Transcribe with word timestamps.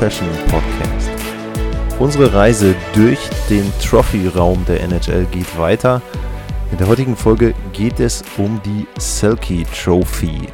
Passion 0.00 0.28
Podcast. 0.48 1.10
Unsere 1.98 2.34
Reise 2.34 2.74
durch 2.94 3.18
den 3.48 3.72
Trophy-Raum 3.80 4.64
der 4.66 4.82
NHL 4.82 5.24
geht 5.26 5.58
weiter. 5.58 6.02
In 6.70 6.78
der 6.78 6.86
heutigen 6.86 7.16
Folge 7.16 7.52
geht 7.72 7.98
es 7.98 8.22
um 8.36 8.60
die 8.64 8.86
Selkie 8.98 9.64
Trophy. 9.64 10.48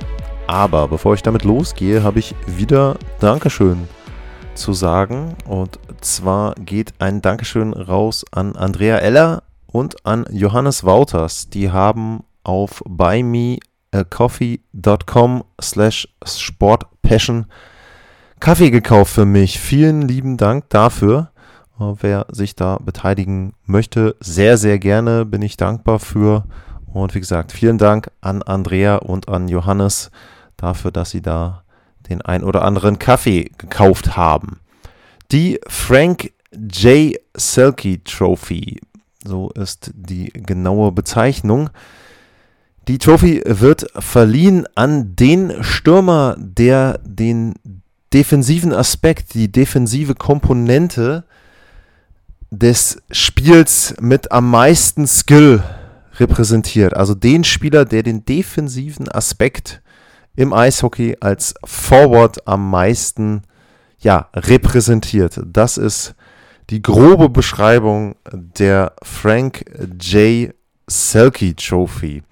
Aber 0.47 0.87
bevor 0.87 1.15
ich 1.15 1.23
damit 1.23 1.43
losgehe, 1.45 2.05
habe 2.05 2.21
ich 2.21 2.37
wieder 2.47 2.97
Dankeschön 3.19 3.89
zu 4.55 4.73
sagen. 4.73 5.35
Und 5.47 5.81
zwar 6.01 6.55
geht 6.55 6.95
ein 7.01 7.21
Dankeschön 7.21 7.73
raus 7.73 8.25
an 8.31 8.55
Andrea 8.55 8.99
Eller 8.99 9.43
und 9.67 10.07
an 10.07 10.25
Johannes 10.31 10.85
Wouters. 10.85 11.51
Die 11.51 11.73
haben 11.73 12.23
auf 12.45 12.85
buymeacoffee.com 12.87 15.43
slash 15.61 16.07
sportpassion 16.25 17.47
Kaffee 18.43 18.73
gekauft 18.73 19.15
für 19.15 19.25
mich. 19.25 19.61
Vielen 19.61 20.03
lieben 20.03 20.37
Dank 20.37 20.69
dafür. 20.69 21.31
Äh, 21.79 21.95
Wer 22.01 22.27
sich 22.29 22.57
da 22.57 22.77
beteiligen 22.79 23.53
möchte, 23.67 24.17
sehr, 24.19 24.59
sehr 24.59 24.81
gerne 24.81 25.25
bin 25.25 25.43
ich 25.43 25.57
dankbar 25.57 26.01
für. 26.01 26.43
Und 26.93 27.15
wie 27.15 27.21
gesagt, 27.21 27.53
vielen 27.53 27.79
Dank 27.79 28.11
an 28.21 28.43
Andrea 28.43 28.97
und 28.97 29.29
an 29.29 29.47
Johannes 29.47 30.11
dafür, 30.57 30.91
dass 30.91 31.11
sie 31.11 31.23
da 31.23 31.63
den 32.09 32.21
ein 32.21 32.43
oder 32.43 32.65
anderen 32.65 32.99
Kaffee 32.99 33.49
gekauft 33.59 34.17
haben. 34.17 34.59
Die 35.31 35.61
Frank 35.69 36.33
J. 36.51 37.15
Selke 37.35 38.03
Trophy, 38.03 38.81
so 39.23 39.51
ist 39.51 39.93
die 39.95 40.33
genaue 40.33 40.91
Bezeichnung. 40.91 41.71
Die 42.89 42.99
Trophy 42.99 43.41
wird 43.47 43.87
verliehen 43.97 44.67
an 44.75 45.15
den 45.15 45.63
Stürmer, 45.63 46.35
der 46.37 46.99
den 47.05 47.55
defensiven 48.13 48.73
Aspekt, 48.73 49.35
die 49.35 49.51
defensive 49.51 50.15
Komponente 50.15 51.25
des 52.51 53.01
Spiels 53.11 53.95
mit 54.01 54.31
am 54.31 54.51
meisten 54.51 55.07
Skill 55.07 55.63
repräsentiert. 56.17 56.95
Also 56.95 57.15
den 57.15 57.45
Spieler, 57.45 57.85
der 57.85 58.03
den 58.03 58.25
defensiven 58.25 59.11
Aspekt 59.11 59.81
im 60.37 60.53
Eishockey 60.53 61.17
als 61.21 61.55
Forward 61.65 62.47
am 62.47 62.71
meisten 62.71 63.43
ja, 63.99 64.29
repräsentiert. 64.35 65.41
Das 65.47 65.79
ist 65.79 66.15
die 66.71 66.83
grobe 66.83 67.29
Beschreibung 67.29 68.17
der 68.33 68.95
Frank 69.03 69.65
J. 70.01 70.53
Selke 70.87 71.55
Trophy. 71.55 72.23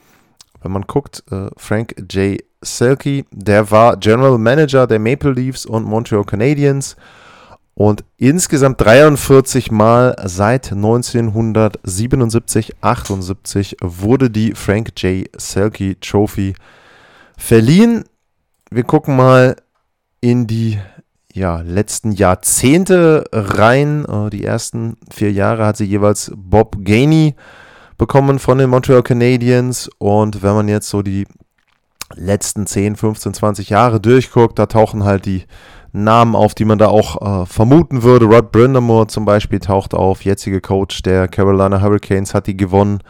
Wenn 0.63 0.73
man 0.73 0.83
guckt, 0.83 1.23
äh, 1.31 1.49
Frank 1.57 1.95
J. 2.11 2.41
Selke, 2.63 3.25
der 3.31 3.71
war 3.71 3.97
General 3.97 4.37
Manager 4.39 4.87
der 4.87 4.99
Maple 4.99 5.33
Leafs 5.33 5.67
und 5.67 5.85
Montreal 5.85 6.25
Canadiens 6.25 6.97
und 7.75 8.05
insgesamt 8.19 8.81
43 8.83 9.71
Mal 9.71 10.15
seit 10.27 10.73
1977, 10.73 12.77
78 12.83 13.77
wurde 13.81 14.29
die 14.29 14.53
Frank 14.55 14.93
J. 15.03 15.27
Selke 15.35 15.99
Trophy 15.99 16.53
verliehen. 17.39 18.05
Wir 18.71 18.85
gucken 18.85 19.17
mal 19.17 19.57
in 20.21 20.47
die 20.47 20.79
ja, 21.33 21.63
letzten 21.63 22.13
Jahrzehnte 22.13 23.25
rein. 23.33 24.05
Äh, 24.05 24.29
Die 24.31 24.45
ersten 24.45 24.99
vier 25.11 25.33
Jahre 25.33 25.65
hat 25.65 25.79
sie 25.79 25.87
jeweils 25.87 26.31
Bob 26.37 26.85
Gainey 26.85 27.35
bekommen 27.97 28.39
von 28.39 28.59
den 28.59 28.69
Montreal 28.69 29.03
Canadiens. 29.03 29.89
Und 29.99 30.43
wenn 30.43 30.53
man 30.55 30.69
jetzt 30.69 30.91
so 30.91 31.01
die 31.03 31.27
letzten 32.15 32.67
10, 32.67 32.97
15, 32.97 33.35
20 33.35 33.71
Jahre 33.71 34.01
durchguckt, 34.01 34.59
da 34.59 34.67
tauchen 34.67 35.05
halt 35.05 35.27
die 35.27 35.45
Namen 35.93 36.37
auf, 36.37 36.55
die 36.55 36.65
man 36.65 36.79
da 36.79 36.89
auch 36.89 37.43
äh, 37.43 37.47
vermuten 37.47 38.03
würde. 38.03 38.27
Rod 38.27 38.53
Brindamore 38.53 39.09
zum 39.09 39.25
Beispiel 39.25 39.59
taucht 39.59 39.95
auf, 39.95 40.25
jetziger 40.25 40.61
Coach 40.61 41.03
der 41.03 41.29
Carolina 41.29 41.81
Hurricanes, 41.81 42.35
hat 42.35 42.47
die 42.47 42.57
gewonnen 42.57 43.01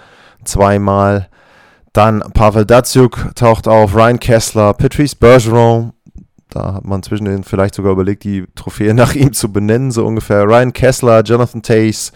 zweimal. 0.45 1.29
Dann 1.93 2.21
Pavel 2.21 2.65
Datsuk 2.65 3.35
taucht 3.35 3.67
auf, 3.67 3.95
Ryan 3.95 4.21
Kessler, 4.21 4.73
Patrice 4.75 5.17
Bergeron. 5.17 5.93
Da 6.49 6.75
hat 6.75 6.85
man 6.85 7.03
zwischen 7.03 7.27
den 7.27 7.45
vielleicht 7.45 7.75
sogar 7.75 7.93
überlegt, 7.93 8.25
die 8.25 8.47
Trophäe 8.55 8.95
nach 8.95 9.15
ihm 9.15 9.33
zu 9.33 9.53
benennen, 9.53 9.91
so 9.91 10.07
ungefähr. 10.07 10.45
Ryan 10.45 10.73
Kessler, 10.73 11.23
Jonathan 11.23 11.63
Tace, 11.63 12.13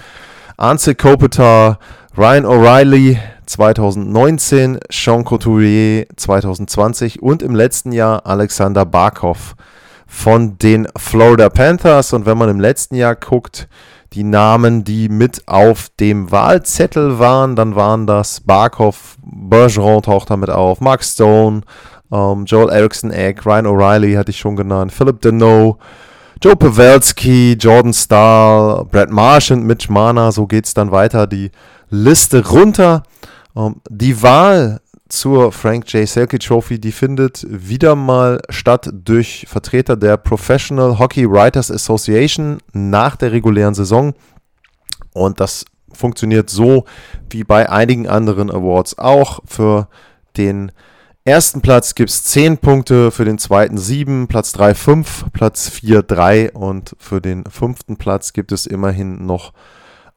Ansel 0.57 0.95
Kopitar, 0.95 1.79
Ryan 2.17 2.47
O'Reilly 2.47 3.19
2019, 3.47 4.81
Sean 4.91 5.25
Couturier 5.25 6.07
2020 6.17 7.23
und 7.23 7.43
im 7.43 7.55
letzten 7.55 7.93
Jahr 7.93 8.27
Alexander 8.27 8.85
Barkov 8.85 9.57
von 10.07 10.59
den 10.59 10.87
Florida 10.97 11.49
Panthers. 11.49 12.13
Und 12.13 12.27
wenn 12.27 12.39
man 12.39 12.49
im 12.49 12.61
letzten 12.61 12.95
Jahr 12.95 13.15
guckt, 13.17 13.69
die 14.15 14.25
Namen, 14.25 14.85
die 14.85 15.09
mit 15.09 15.43
auf 15.47 15.89
dem 15.99 16.31
Wahlzettel 16.31 17.19
waren, 17.19 17.57
dann 17.57 17.75
waren 17.75 18.07
das 18.07 18.41
Barkov, 18.41 19.17
Bergeron 19.23 20.03
taucht 20.03 20.31
damit 20.31 20.51
auf, 20.51 20.81
Mark 20.81 21.03
Stone, 21.03 21.63
ähm, 22.13 22.45
Joel 22.45 22.71
Erickson 22.71 23.11
Egg, 23.11 23.43
Ryan 23.45 23.67
O'Reilly 23.67 24.17
hatte 24.17 24.31
ich 24.31 24.39
schon 24.39 24.55
genannt, 24.55 24.93
Philip 24.93 25.21
Deneau, 25.21 25.79
Joe 26.43 26.57
Pavelski, 26.57 27.57
Jordan 27.59 27.93
Stahl, 27.93 28.85
Brad 28.85 29.11
Marchand, 29.11 29.65
Mitch 29.65 29.91
Mana, 29.91 30.31
so 30.31 30.47
geht 30.47 30.67
es 30.67 30.75
dann 30.75 30.93
weiter, 30.93 31.27
die 31.27 31.51
Liste 31.91 32.47
runter. 32.47 33.03
Ähm, 33.57 33.81
die 33.89 34.23
Wahl 34.23 34.81
zur 35.09 35.53
Frank 35.53 35.93
J. 35.93 36.09
Selke 36.09 36.39
Trophy, 36.39 36.81
die 36.81 36.93
findet 36.93 37.47
wieder 37.49 37.95
mal 37.95 38.41
statt 38.49 38.91
durch 38.93 39.47
Vertreter 39.49 39.97
der 39.97 40.17
Professional 40.17 40.99
Hockey 40.99 41.31
Writers 41.31 41.71
Association 41.71 42.59
nach 42.73 43.17
der 43.17 43.33
regulären 43.33 43.75
Saison. 43.75 44.15
Und 45.13 45.41
das 45.41 45.65
funktioniert 45.93 46.51
so 46.51 46.85
wie 47.31 47.45
bei 47.45 47.71
einigen 47.71 48.09
anderen 48.09 48.51
Awards 48.51 48.99
auch. 48.99 49.41
Für 49.45 49.89
den 50.37 50.73
ersten 51.25 51.61
Platz 51.61 51.95
gibt 51.95 52.11
es 52.11 52.25
10 52.25 52.59
Punkte, 52.59 53.11
für 53.11 53.25
den 53.25 53.39
zweiten 53.39 53.79
7, 53.79 54.27
Platz 54.27 54.53
3 54.53 54.75
5, 54.75 55.27
Platz 55.33 55.69
4 55.69 56.03
3 56.03 56.53
und 56.53 56.97
für 56.99 57.21
den 57.21 57.45
fünften 57.45 57.97
Platz 57.97 58.33
gibt 58.33 58.53
es 58.53 58.67
immerhin 58.67 59.27
noch 59.27 59.53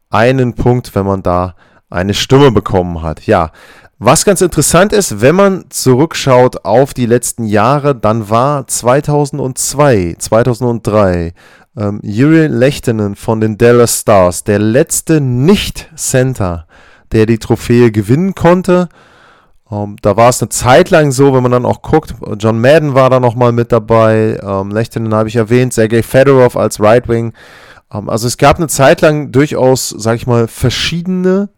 einen 0.09 0.53
Punkt, 0.53 0.95
wenn 0.95 1.05
man 1.05 1.21
da 1.21 1.55
eine 1.89 2.13
Stimme 2.13 2.51
bekommen 2.51 3.01
hat. 3.01 3.25
Ja, 3.25 3.51
was 3.99 4.25
ganz 4.25 4.41
interessant 4.41 4.93
ist, 4.93 5.21
wenn 5.21 5.35
man 5.35 5.65
zurückschaut 5.69 6.65
auf 6.65 6.93
die 6.93 7.07
letzten 7.07 7.45
Jahre, 7.45 7.95
dann 7.95 8.29
war 8.29 8.67
2002, 8.67 10.17
2003 10.19 11.33
ähm, 11.75 11.99
Juri 12.03 12.45
Lehtinen 12.45 13.15
von 13.15 13.41
den 13.41 13.57
Dallas 13.57 14.01
Stars 14.01 14.43
der 14.43 14.59
letzte 14.59 15.19
Nicht-Center, 15.19 16.67
der 17.11 17.25
die 17.25 17.39
Trophäe 17.39 17.91
gewinnen 17.91 18.35
konnte. 18.35 18.89
Ähm, 19.71 19.95
da 20.03 20.15
war 20.15 20.29
es 20.29 20.43
eine 20.43 20.49
Zeit 20.49 20.91
lang 20.91 21.11
so, 21.11 21.33
wenn 21.33 21.41
man 21.41 21.51
dann 21.51 21.65
auch 21.65 21.81
guckt, 21.81 22.13
John 22.37 22.61
Madden 22.61 22.93
war 22.93 23.09
da 23.09 23.19
nochmal 23.19 23.51
mit 23.51 23.71
dabei, 23.71 24.39
ähm, 24.43 24.69
Lehtinen 24.69 25.13
habe 25.13 25.29
ich 25.29 25.35
erwähnt, 25.35 25.73
Sergei 25.73 26.03
Fedorov 26.03 26.55
als 26.55 26.79
Right 26.79 27.07
Wing. 27.09 27.33
Ähm, 27.91 28.09
also 28.09 28.27
es 28.27 28.37
gab 28.37 28.57
eine 28.57 28.67
Zeit 28.67 29.01
lang 29.01 29.31
durchaus, 29.31 29.89
sag 29.89 30.17
ich 30.17 30.27
mal, 30.27 30.47
verschiedene 30.47 31.49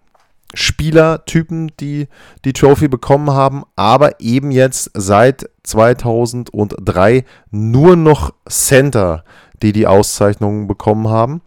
Spielertypen, 0.54 1.72
die 1.80 2.08
die 2.44 2.54
Trophy 2.54 2.88
bekommen 2.88 3.32
haben, 3.32 3.64
aber 3.76 4.20
eben 4.20 4.52
jetzt 4.52 4.92
seit 4.94 5.50
2003 5.64 7.24
nur 7.52 7.96
noch 7.96 8.34
Center, 8.48 9.24
die 9.62 9.74
die 9.74 9.88
Auszeichnungen 9.88 10.68
bekommen 10.68 11.08
haben. 11.08 11.42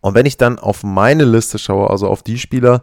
Und 0.00 0.14
wenn 0.14 0.26
ich 0.26 0.36
dann 0.36 0.58
auf 0.58 0.84
meine 0.84 1.24
Liste 1.24 1.58
schaue, 1.58 1.90
also 1.90 2.08
auf 2.08 2.22
die 2.22 2.38
Spieler, 2.38 2.82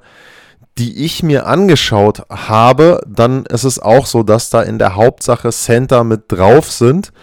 die 0.78 1.06
ich 1.06 1.22
mir 1.22 1.45
angeschaut 1.45 2.24
habe, 2.30 3.01
dann 3.07 3.45
ist 3.45 3.63
es 3.63 3.80
auch 3.80 4.06
so, 4.06 4.24
dass 4.24 4.50
da 4.50 4.62
in 4.62 4.80
der 4.80 4.95
Hauptsache 4.95 5.51
Center 5.51 6.04
mit 6.04 6.24
drauf 6.30 6.72
sind. 6.72 7.13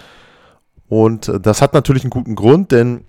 Und 0.89 1.33
das 1.43 1.61
hat 1.61 1.75
natürlich 1.75 2.05
einen 2.05 2.11
guten 2.11 2.37
Grund, 2.37 2.73
denn 2.73 3.05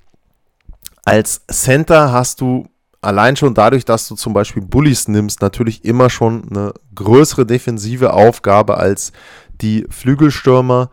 als 1.06 1.46
Center 1.48 2.12
hast 2.12 2.42
du 2.42 2.68
allein 3.02 3.36
schon 3.36 3.54
dadurch, 3.54 3.86
dass 3.86 4.08
du 4.08 4.16
zum 4.16 4.34
Beispiel 4.34 4.62
Bullies 4.62 5.08
nimmst, 5.08 5.42
natürlich 5.42 5.86
immer 5.86 6.10
schon 6.10 6.50
eine 6.50 6.74
größere 6.96 7.46
defensive 7.46 8.14
Aufgabe 8.14 8.78
als 8.78 9.12
die 9.62 9.86
Flügelstürmer 9.90 10.90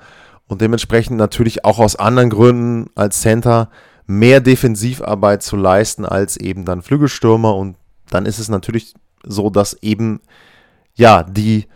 und 0.49 0.61
dementsprechend 0.61 1.17
natürlich 1.17 1.64
auch 1.64 1.79
aus 1.79 1.97
anderen 1.97 2.31
Gründen 2.31 2.91
als 2.94 3.20
Center 3.20 3.70
mehr 4.06 4.41
Defensivarbeit 4.41 5.43
zu 5.43 5.56
leisten 5.56 6.05
als 6.05 6.37
eben 6.37 6.64
dann 6.64 6.82
Flügelstürmer. 6.82 7.55
Und 7.56 7.76
dann 8.11 8.26
ist 8.26 8.38
es 8.38 8.49
natürlich 8.49 8.94
so, 9.25 9.50
dass 9.50 9.75
eben 9.82 10.20
ja 10.94 11.25
die 11.25 11.67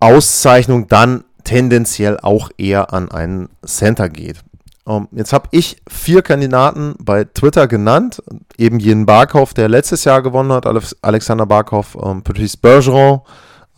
Auszeichnung 0.00 0.88
dann 0.88 1.24
tendenziell 1.44 2.18
auch 2.20 2.50
eher 2.58 2.92
an 2.92 3.10
einen 3.10 3.48
Center 3.64 4.08
geht. 4.08 4.40
Um, 4.86 5.08
ähm, 5.10 5.18
jetzt 5.18 5.32
habe 5.32 5.48
ich 5.50 5.78
vier 5.88 6.22
Kandidaten 6.22 6.94
bei 6.98 7.24
Twitter 7.24 7.66
genannt. 7.66 8.22
Eben 8.58 8.78
jenen 8.78 9.06
Barkov, 9.06 9.54
der 9.54 9.68
letztes 9.68 10.04
Jahr 10.04 10.22
gewonnen 10.22 10.52
hat, 10.52 10.66
Alexander 11.02 11.46
Barkov, 11.46 11.94
um, 11.94 12.18
ähm, 12.18 12.22
Patrice 12.22 12.58
Bergeron, 12.58 13.20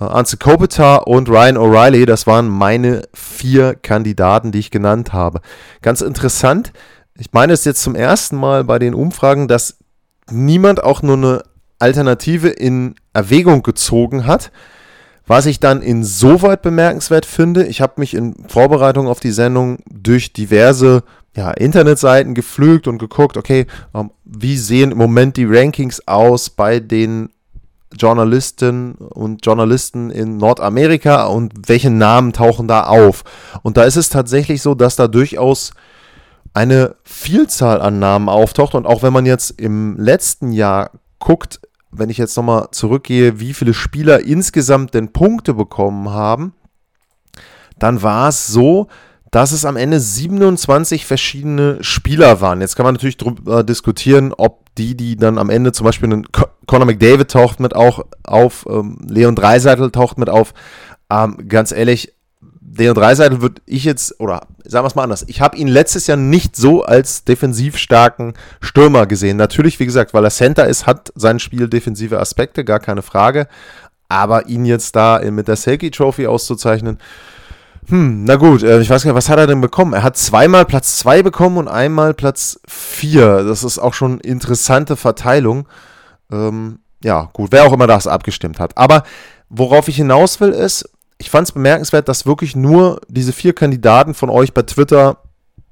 uh, 0.00 0.04
Anze 0.04 0.36
Kopitar 0.36 1.06
und 1.06 1.28
Ryan 1.28 1.56
O'Reilly. 1.56 2.06
Das 2.06 2.26
waren 2.26 2.48
meine 2.48 3.02
vier 3.14 3.74
Kandidaten, 3.76 4.50
die 4.50 4.58
ich 4.58 4.70
genannt 4.70 5.12
habe. 5.12 5.40
Ganz 5.80 6.00
interessant. 6.00 6.72
Ich 7.18 7.32
meine 7.32 7.52
es 7.52 7.64
jetzt 7.64 7.82
zum 7.82 7.94
ersten 7.94 8.36
Mal 8.36 8.64
bei 8.64 8.78
den 8.78 8.92
Umfragen, 8.92 9.48
dass 9.48 9.78
niemand 10.30 10.82
auch 10.82 11.02
nur 11.02 11.16
eine 11.16 11.42
Alternative 11.78 12.48
in 12.48 12.96
Erwägung 13.12 13.62
gezogen 13.62 14.26
hat. 14.26 14.50
Was 15.26 15.46
ich 15.46 15.58
dann 15.58 15.82
insoweit 15.82 16.62
bemerkenswert 16.62 17.26
finde, 17.26 17.66
ich 17.66 17.80
habe 17.80 17.94
mich 17.96 18.14
in 18.14 18.34
Vorbereitung 18.48 19.08
auf 19.08 19.18
die 19.18 19.32
Sendung 19.32 19.78
durch 19.90 20.32
diverse 20.32 21.02
ja, 21.36 21.50
Internetseiten 21.50 22.34
geflügt 22.34 22.86
und 22.86 22.98
geguckt, 22.98 23.36
okay, 23.36 23.66
ähm, 23.94 24.10
wie 24.24 24.56
sehen 24.56 24.92
im 24.92 24.98
Moment 24.98 25.36
die 25.36 25.44
Rankings 25.44 26.06
aus 26.06 26.48
bei 26.48 26.80
den 26.80 27.30
Journalisten 27.94 28.94
und 28.94 29.44
Journalisten 29.44 30.10
in 30.10 30.36
Nordamerika 30.36 31.26
und 31.26 31.52
welche 31.68 31.90
Namen 31.90 32.32
tauchen 32.32 32.68
da 32.68 32.84
auf? 32.84 33.24
Und 33.62 33.76
da 33.76 33.84
ist 33.84 33.96
es 33.96 34.08
tatsächlich 34.08 34.62
so, 34.62 34.74
dass 34.74 34.96
da 34.96 35.08
durchaus 35.08 35.72
eine 36.54 36.96
Vielzahl 37.04 37.80
an 37.80 37.98
Namen 37.98 38.28
auftaucht 38.28 38.74
und 38.74 38.86
auch 38.86 39.02
wenn 39.02 39.12
man 39.12 39.26
jetzt 39.26 39.60
im 39.60 39.96
letzten 39.98 40.52
Jahr 40.52 40.90
guckt, 41.18 41.60
wenn 41.98 42.10
ich 42.10 42.18
jetzt 42.18 42.36
nochmal 42.36 42.68
zurückgehe, 42.72 43.40
wie 43.40 43.54
viele 43.54 43.74
Spieler 43.74 44.20
insgesamt 44.20 44.94
denn 44.94 45.12
Punkte 45.12 45.54
bekommen 45.54 46.10
haben, 46.10 46.54
dann 47.78 48.02
war 48.02 48.28
es 48.28 48.46
so, 48.46 48.88
dass 49.30 49.52
es 49.52 49.64
am 49.64 49.76
Ende 49.76 50.00
27 50.00 51.04
verschiedene 51.04 51.82
Spieler 51.82 52.40
waren. 52.40 52.60
Jetzt 52.60 52.76
kann 52.76 52.84
man 52.84 52.94
natürlich 52.94 53.16
darüber 53.16 53.64
diskutieren, 53.64 54.32
ob 54.36 54.74
die, 54.76 54.96
die 54.96 55.16
dann 55.16 55.38
am 55.38 55.50
Ende 55.50 55.72
zum 55.72 55.84
Beispiel 55.84 56.12
einen 56.12 56.26
Conor 56.66 56.86
McDavid 56.86 57.30
taucht 57.30 57.60
mit 57.60 57.74
auch 57.74 58.04
auf, 58.24 58.66
ähm, 58.68 58.98
Leon 59.06 59.34
Dreiseitel 59.34 59.90
taucht 59.90 60.18
mit 60.18 60.30
auf. 60.30 60.54
Ähm, 61.10 61.48
ganz 61.48 61.72
ehrlich, 61.72 62.12
Leon 62.74 62.94
Dreiseitel 62.94 63.40
würde 63.40 63.62
ich 63.66 63.84
jetzt, 63.84 64.18
oder 64.20 64.46
sagen 64.64 64.84
wir 64.84 64.88
es 64.88 64.94
mal 64.94 65.04
anders, 65.04 65.24
ich 65.28 65.40
habe 65.40 65.56
ihn 65.56 65.68
letztes 65.68 66.06
Jahr 66.06 66.16
nicht 66.16 66.56
so 66.56 66.82
als 66.82 67.24
defensiv 67.24 67.78
starken 67.78 68.34
Stürmer 68.60 69.06
gesehen. 69.06 69.36
Natürlich, 69.36 69.78
wie 69.80 69.86
gesagt, 69.86 70.14
weil 70.14 70.24
er 70.24 70.30
Center 70.30 70.66
ist, 70.66 70.86
hat 70.86 71.12
sein 71.14 71.38
Spiel 71.38 71.68
defensive 71.68 72.18
Aspekte, 72.18 72.64
gar 72.64 72.80
keine 72.80 73.02
Frage. 73.02 73.48
Aber 74.08 74.46
ihn 74.46 74.64
jetzt 74.64 74.94
da 74.94 75.20
mit 75.30 75.48
der 75.48 75.56
Selkie 75.56 75.90
Trophy 75.90 76.26
auszuzeichnen, 76.26 76.98
hm, 77.88 78.24
na 78.24 78.34
gut, 78.34 78.62
äh, 78.62 78.80
ich 78.80 78.90
weiß 78.90 79.04
gar 79.04 79.10
nicht, 79.10 79.16
was 79.16 79.28
hat 79.28 79.38
er 79.38 79.46
denn 79.46 79.60
bekommen? 79.60 79.92
Er 79.92 80.02
hat 80.02 80.16
zweimal 80.16 80.64
Platz 80.64 80.98
2 80.98 81.22
bekommen 81.22 81.56
und 81.56 81.68
einmal 81.68 82.14
Platz 82.14 82.58
4. 82.66 83.44
Das 83.44 83.62
ist 83.62 83.78
auch 83.78 83.94
schon 83.94 84.18
interessante 84.20 84.96
Verteilung. 84.96 85.68
Ähm, 86.32 86.80
ja, 87.04 87.30
gut, 87.32 87.52
wer 87.52 87.64
auch 87.64 87.72
immer 87.72 87.86
das 87.86 88.08
abgestimmt 88.08 88.58
hat. 88.58 88.76
Aber 88.76 89.04
worauf 89.48 89.86
ich 89.86 89.96
hinaus 89.96 90.40
will, 90.40 90.50
ist, 90.50 90.90
ich 91.18 91.30
fand 91.30 91.48
es 91.48 91.52
bemerkenswert, 91.52 92.08
dass 92.08 92.26
wirklich 92.26 92.56
nur 92.56 93.00
diese 93.08 93.32
vier 93.32 93.54
Kandidaten 93.54 94.14
von 94.14 94.30
euch 94.30 94.52
bei 94.52 94.62
Twitter 94.62 95.18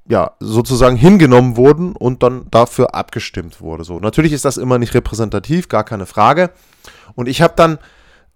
ja, 0.06 0.32
sozusagen 0.38 0.96
hingenommen 0.96 1.56
wurden 1.56 1.96
und 1.96 2.22
dann 2.22 2.46
dafür 2.50 2.94
abgestimmt 2.94 3.60
wurde. 3.60 3.84
So, 3.84 4.00
natürlich 4.00 4.32
ist 4.32 4.44
das 4.44 4.58
immer 4.58 4.78
nicht 4.78 4.94
repräsentativ, 4.94 5.68
gar 5.68 5.84
keine 5.84 6.06
Frage. 6.06 6.50
Und 7.14 7.26
ich 7.26 7.40
habe 7.40 7.54
dann 7.56 7.78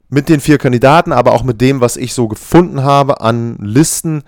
mit 0.09 0.31
den 0.31 0.41
vier 0.41 0.57
Kandidaten, 0.57 1.13
aber 1.13 1.33
auch 1.33 1.43
mit 1.43 1.61
dem, 1.61 1.81
was 1.81 1.99
ich 1.99 2.15
so 2.15 2.29
gefunden 2.29 2.83
habe 2.83 3.21
an 3.21 3.59
Listen, 3.61 4.23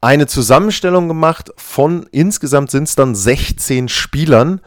eine 0.00 0.26
Zusammenstellung 0.26 1.08
gemacht 1.08 1.50
von 1.56 2.06
insgesamt 2.12 2.70
sind 2.70 2.84
es 2.84 2.94
dann 2.94 3.14
16 3.14 3.88
Spielern, 3.88 4.60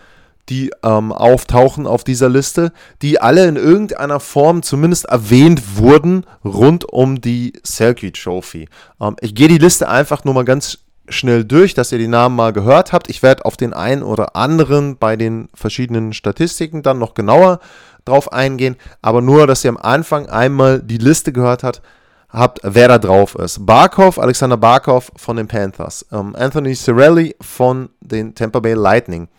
die 0.52 0.70
ähm, 0.84 1.14
auftauchen 1.14 1.88
auf 1.88 2.04
dieser 2.04 2.28
Liste, 2.28 2.74
die 3.02 3.22
alle 3.22 3.48
in 3.48 3.56
irgendeiner 3.56 4.20
Form 4.20 4.64
zumindest 4.64 5.06
erwähnt 5.06 5.78
wurden 5.78 6.26
rund 6.44 6.84
um 6.84 7.22
die 7.22 7.54
Selkie 7.64 8.12
Trophy. 8.12 8.68
Ähm, 9.00 9.16
ich 9.22 9.34
gehe 9.34 9.48
die 9.48 9.58
Liste 9.58 9.88
einfach 9.88 10.26
nur 10.26 10.34
mal 10.34 10.44
ganz 10.44 10.80
schnell 11.08 11.46
durch, 11.46 11.74
dass 11.74 11.94
ihr 11.94 12.00
die 12.00 12.10
Namen 12.10 12.36
mal 12.36 12.52
gehört 12.52 12.92
habt. 12.92 13.10
Ich 13.10 13.24
werde 13.24 13.46
auf 13.46 13.56
den 13.56 13.74
einen 13.74 14.04
oder 14.04 14.36
anderen 14.36 14.98
bei 14.98 15.16
den 15.16 15.48
verschiedenen 15.54 16.12
Statistiken 16.12 16.84
dann 16.84 17.00
noch 17.00 17.14
genauer 17.14 17.62
drauf 18.04 18.34
eingehen, 18.34 18.76
aber 19.02 19.22
nur, 19.22 19.48
dass 19.48 19.64
ihr 19.64 19.70
am 19.70 19.78
Anfang 19.78 20.28
einmal 20.28 20.82
die 20.82 20.98
Liste 20.98 21.32
gehört 21.32 21.64
habt, 21.64 21.82
habt, 22.28 22.60
wer 22.64 22.90
da 22.90 22.98
drauf 22.98 23.36
ist. 23.36 23.66
Barkov, 23.66 24.20
Alexander 24.20 24.58
Barkov 24.58 25.12
von 25.16 25.38
den 25.38 25.48
Panthers, 25.48 26.06
ähm, 26.12 26.36
Anthony 26.36 26.76
Cirelli 26.76 27.36
von 27.40 27.90
den 28.02 28.36
Tampa 28.36 28.60
Bay 28.60 28.74
Lightning, 28.74 29.30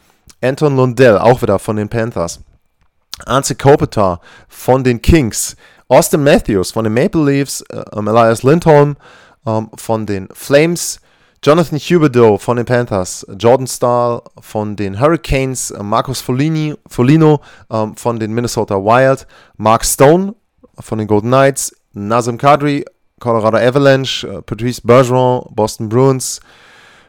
Anton 0.43 0.77
Lundell, 0.77 1.19
auch 1.19 1.43
wieder 1.43 1.59
von 1.59 1.77
den 1.77 1.89
Panthers. 1.89 2.41
Anze 3.27 3.55
Kopitar 3.55 4.21
von 4.49 4.83
den 4.83 5.01
Kings. 5.01 5.57
Austin 5.89 6.25
Matthews 6.25 6.73
von 6.73 6.85
den 6.85 6.95
Maple 6.95 7.25
Leafs. 7.25 7.61
Äh, 7.63 7.83
Elias 7.95 8.43
Lindholm 8.43 8.97
ähm, 9.47 9.71
von 9.77 10.07
den 10.07 10.29
Flames. 10.33 11.01
Jonathan 11.45 11.79
Huberdeau 11.79 12.39
von 12.39 12.57
den 12.57 12.67
Panthers. 12.67 13.27
Jordan 13.39 13.67
Stahl 13.67 14.23
von 14.41 14.75
den 14.77 14.99
Hurricanes. 15.01 15.71
Äh, 15.71 15.83
Marcus 15.83 16.21
Folini, 16.21 16.75
Folino 16.89 17.41
ähm, 17.71 17.97
von 17.97 18.19
den 18.19 18.33
Minnesota 18.33 18.77
Wild. 18.77 19.27
Mark 19.57 19.85
Stone 19.85 20.35
von 20.81 20.99
den 20.99 21.07
Golden 21.07 21.29
Knights. 21.29 21.77
Nazem 21.93 22.39
Kadri, 22.39 22.85
Colorado 23.21 23.59
Avalanche. 23.59 24.27
Äh, 24.27 24.43
Patrice 24.43 24.81
Bergeron, 24.83 25.47
Boston 25.51 25.89
Bruins. 25.89 26.41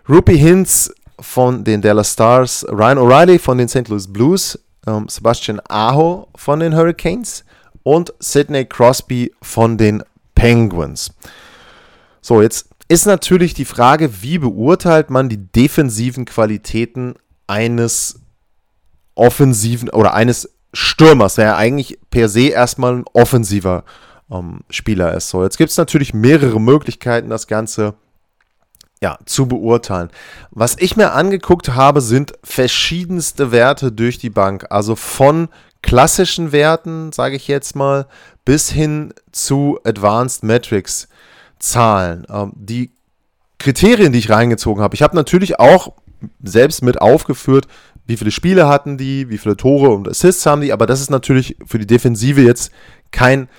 Rupi 0.10 0.38
Hintz 0.38 0.92
von 1.20 1.64
den 1.64 1.82
Dallas 1.82 2.14
Stars, 2.14 2.66
Ryan 2.70 2.98
O'Reilly 2.98 3.40
von 3.40 3.58
den 3.58 3.68
St. 3.68 3.88
Louis 3.88 4.12
Blues, 4.12 4.60
ähm, 4.88 5.08
Sebastian 5.08 5.62
Aho 5.68 6.28
von 6.36 6.60
den 6.60 6.76
Hurricanes 6.76 7.46
und 7.84 8.14
Sidney 8.20 8.66
Crosby 8.66 9.34
von 9.42 9.78
den 9.78 10.04
Penguins. 10.36 11.12
So, 12.22 12.42
jetzt 12.42 12.70
ist 12.88 13.06
natürlich 13.06 13.54
die 13.54 13.66
Frage, 13.66 14.22
wie 14.22 14.38
beurteilt 14.38 15.10
man 15.10 15.30
die 15.30 15.38
defensiven 15.38 16.26
Qualitäten 16.26 17.16
eines 17.48 18.20
offensiven 19.16 19.90
oder 19.90 20.14
eines 20.14 20.50
Stürmers, 20.74 21.36
der 21.36 21.46
ja 21.46 21.58
eigentlich 21.58 22.00
per 22.10 22.30
se 22.30 22.48
erstmal 22.48 22.96
ein 22.96 23.06
offensiver 23.14 23.84
ähm, 24.32 24.62
Spieler 24.70 25.14
ist. 25.14 25.30
So, 25.30 25.44
jetzt 25.44 25.58
gibt 25.58 25.70
es 25.70 25.78
natürlich 25.78 26.14
mehrere 26.14 26.60
Möglichkeiten, 26.60 27.30
das 27.30 27.48
Ganze 27.48 27.94
ja, 29.04 29.20
zu 29.26 29.48
beurteilen. 29.48 30.10
Was 30.52 30.78
ich 30.80 30.96
mir 30.96 31.12
angeguckt 31.12 31.76
habe, 31.76 32.00
sind 32.00 32.36
verschiedenste 32.42 33.52
Werte 33.52 33.92
durch 33.92 34.18
die 34.18 34.30
Bank. 34.30 34.68
Also 34.70 34.96
von 34.96 35.50
klassischen 35.82 36.54
Werten, 36.54 37.12
sage 37.12 37.36
ich 37.36 37.50
jetzt 37.50 37.76
mal, 37.76 38.08
bis 38.46 38.70
hin 38.72 39.14
zu 39.34 39.78
Advanced 39.84 40.44
Metrics 40.44 41.10
Zahlen. 41.60 42.26
Ähm, 42.30 42.54
die 42.56 42.92
Kriterien, 43.60 44.14
die 44.14 44.20
ich 44.20 44.30
reingezogen 44.30 44.82
habe, 44.82 44.96
ich 44.96 45.02
habe 45.02 45.18
natürlich 45.18 45.60
auch 45.60 45.92
selbst 46.42 46.82
mit 46.82 47.02
aufgeführt, 47.02 47.68
wie 48.06 48.16
viele 48.16 48.32
Spiele 48.32 48.70
hatten 48.70 48.98
die, 48.98 49.30
wie 49.30 49.38
viele 49.38 49.58
Tore 49.58 49.90
und 49.90 50.08
Assists 50.08 50.46
haben 50.46 50.62
die, 50.62 50.72
aber 50.72 50.86
das 50.86 51.02
ist 51.02 51.10
natürlich 51.10 51.58
für 51.66 51.78
die 51.78 51.88
Defensive 51.88 52.42
jetzt 52.42 52.72
kein 53.12 53.50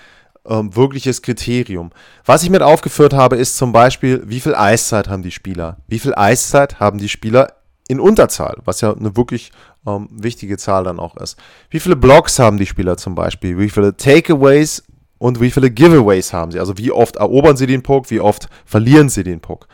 ähm, 0.47 0.75
wirkliches 0.75 1.23
Kriterium. 1.23 1.91
Was 2.25 2.43
ich 2.43 2.51
mit 2.51 2.63
aufgeführt 2.63 3.15
habe, 3.15 3.37
ist 3.37 3.57
zum 3.57 3.73
Beispiel, 3.73 4.23
wie 4.27 4.41
viel 4.41 4.55
Eiszeit 4.55 5.09
haben 5.09 5.23
die 5.23 5.31
Spieler? 5.31 5.79
Wie 5.87 5.99
viel 5.99 6.15
Eiszeit 6.15 6.81
haben 6.81 6.99
die 6.99 7.09
Spieler 7.09 7.53
in 7.89 8.01
Unterzahl, 8.01 8.59
was 8.65 8.81
ja 8.81 8.95
eine 8.95 9.17
wirklich 9.17 9.53
ähm, 9.87 10.09
wichtige 10.11 10.57
Zahl 10.57 10.85
dann 10.85 10.99
auch 10.99 11.17
ist. 11.17 11.39
Wie 11.71 11.81
viele 11.81 11.97
Blocks 11.97 12.39
haben 12.39 12.57
die 12.57 12.67
Spieler 12.67 12.97
zum 12.97 13.15
Beispiel? 13.15 13.59
Wie 13.59 13.69
viele 13.69 13.97
Takeaways 13.97 14.85
und 15.19 15.41
wie 15.41 15.51
viele 15.51 15.71
Giveaways 15.71 16.33
haben 16.33 16.51
sie? 16.51 16.59
Also 16.59 16.79
wie 16.79 16.93
oft 16.93 17.17
erobern 17.17 17.57
sie 17.57 17.67
den 17.67 17.83
Puck, 17.83 18.11
wie 18.11 18.21
oft 18.21 18.49
verlieren 18.65 19.09
sie 19.09 19.25
den 19.25 19.41
Puck? 19.41 19.69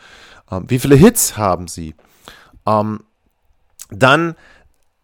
Ähm, 0.51 0.65
wie 0.67 0.79
viele 0.79 0.95
Hits 0.95 1.37
haben 1.37 1.67
sie? 1.67 1.95
Ähm, 2.65 3.01
dann 3.89 4.35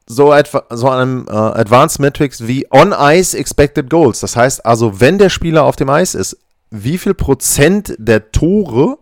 so, 0.08 0.34
so 0.70 0.90
einem 0.90 1.26
äh, 1.28 1.32
Advanced 1.32 2.00
Metrics 2.00 2.48
wie 2.48 2.66
On-Ice 2.72 3.38
Expected 3.38 3.90
Goals. 3.90 4.22
Das 4.22 4.36
heißt 4.36 4.66
also, 4.66 5.00
wenn 5.00 5.18
der 5.18 5.30
Spieler 5.30 5.64
auf 5.66 5.76
dem 5.76 5.90
Eis 5.90 6.16
ist, 6.16 6.38
wie 6.72 6.98
viel 6.98 7.14
Prozent 7.14 7.96
der 7.98 8.32
Tore 8.32 8.98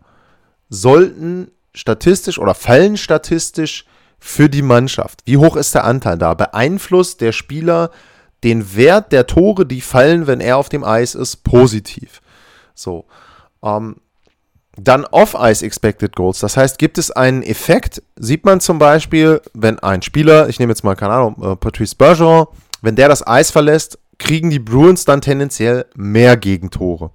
sollten 0.70 1.52
statistisch 1.74 2.40
oder 2.40 2.56
fallen 2.56 2.98
statistisch 2.98 3.86
für 4.20 4.50
die 4.50 4.64
Mannschaft? 4.64 5.22
Wie 5.26 5.38
hoch 5.38 5.56
ist 5.56 5.76
der 5.76 5.84
Anteil 5.84 6.18
da? 6.18 6.34
Beeinflusst 6.34 7.22
der 7.22 7.32
Spieler 7.32 7.92
den 8.44 8.76
Wert 8.76 9.12
der 9.12 9.28
Tore, 9.28 9.66
die 9.66 9.82
fallen, 9.82 10.28
wenn 10.28 10.42
er 10.42 10.58
auf 10.58 10.70
dem 10.70 10.84
Eis 10.84 11.16
ist, 11.16 11.44
positiv? 11.44 12.22
So. 12.74 13.06
Ähm, 13.64 13.98
Dann 14.78 15.06
Off-Ice 15.06 15.66
Expected 15.66 16.16
Goals. 16.16 16.40
Das 16.40 16.58
heißt, 16.58 16.78
gibt 16.78 16.98
es 16.98 17.12
einen 17.12 17.44
Effekt? 17.44 18.04
Sieht 18.18 18.46
man 18.46 18.60
zum 18.60 18.78
Beispiel, 18.78 19.42
wenn 19.54 19.80
ein 19.80 20.02
Spieler, 20.02 20.50
ich 20.50 20.60
nehme 20.60 20.72
jetzt 20.72 20.84
mal, 20.84 20.96
keine 20.96 21.14
Ahnung, 21.14 21.36
äh, 21.42 21.56
Patrice 21.56 21.96
Bergeron, 21.96 22.48
wenn 22.82 22.96
der 22.96 23.08
das 23.08 23.26
Eis 23.26 23.52
verlässt, 23.52 23.98
kriegen 24.18 24.50
die 24.50 24.60
Bruins 24.60 25.06
dann 25.06 25.22
tendenziell 25.22 25.86
mehr 25.96 26.38
Gegentore. 26.38 27.12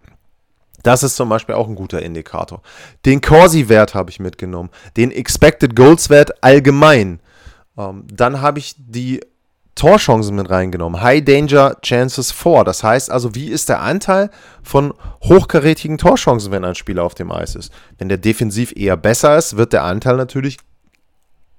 Das 0.83 1.03
ist 1.03 1.17
zum 1.17 1.29
Beispiel 1.29 1.55
auch 1.55 1.69
ein 1.69 1.75
guter 1.75 2.01
Indikator. 2.01 2.63
Den 3.05 3.21
Corsi-Wert 3.21 3.95
habe 3.95 4.11
ich 4.11 4.21
mitgenommen. 4.21 4.71
Den 4.97 5.11
Expected 5.11 5.77
Goals-Wert 5.77 6.43
allgemein. 6.43 7.21
Ähm, 7.77 8.05
dann 8.11 8.41
habe 8.41 8.59
ich 8.59 8.75
die 8.79 9.21
Torchancen 9.75 10.37
mit 10.37 10.51
reingenommen. 10.51 11.01
High 11.01 11.25
Danger 11.25 11.77
Chances 11.83 12.33
for. 12.33 12.65
Das 12.65 12.83
heißt 12.83 13.11
also, 13.11 13.35
wie 13.35 13.49
ist 13.49 13.69
der 13.69 13.81
Anteil 13.81 14.31
von 14.63 14.93
hochkarätigen 15.23 15.99
Torchancen, 15.99 16.53
wenn 16.53 16.65
ein 16.65 16.75
Spieler 16.75 17.05
auf 17.05 17.15
dem 17.15 17.33
Eis 17.33 17.55
ist? 17.55 17.73
Wenn 17.99 18.09
der 18.09 18.19
defensiv 18.19 18.73
eher 18.77 18.97
besser 18.97 19.39
ist, 19.39 19.57
wird 19.57 19.73
der 19.73 19.85
Anteil 19.85 20.17
natürlich 20.17 20.59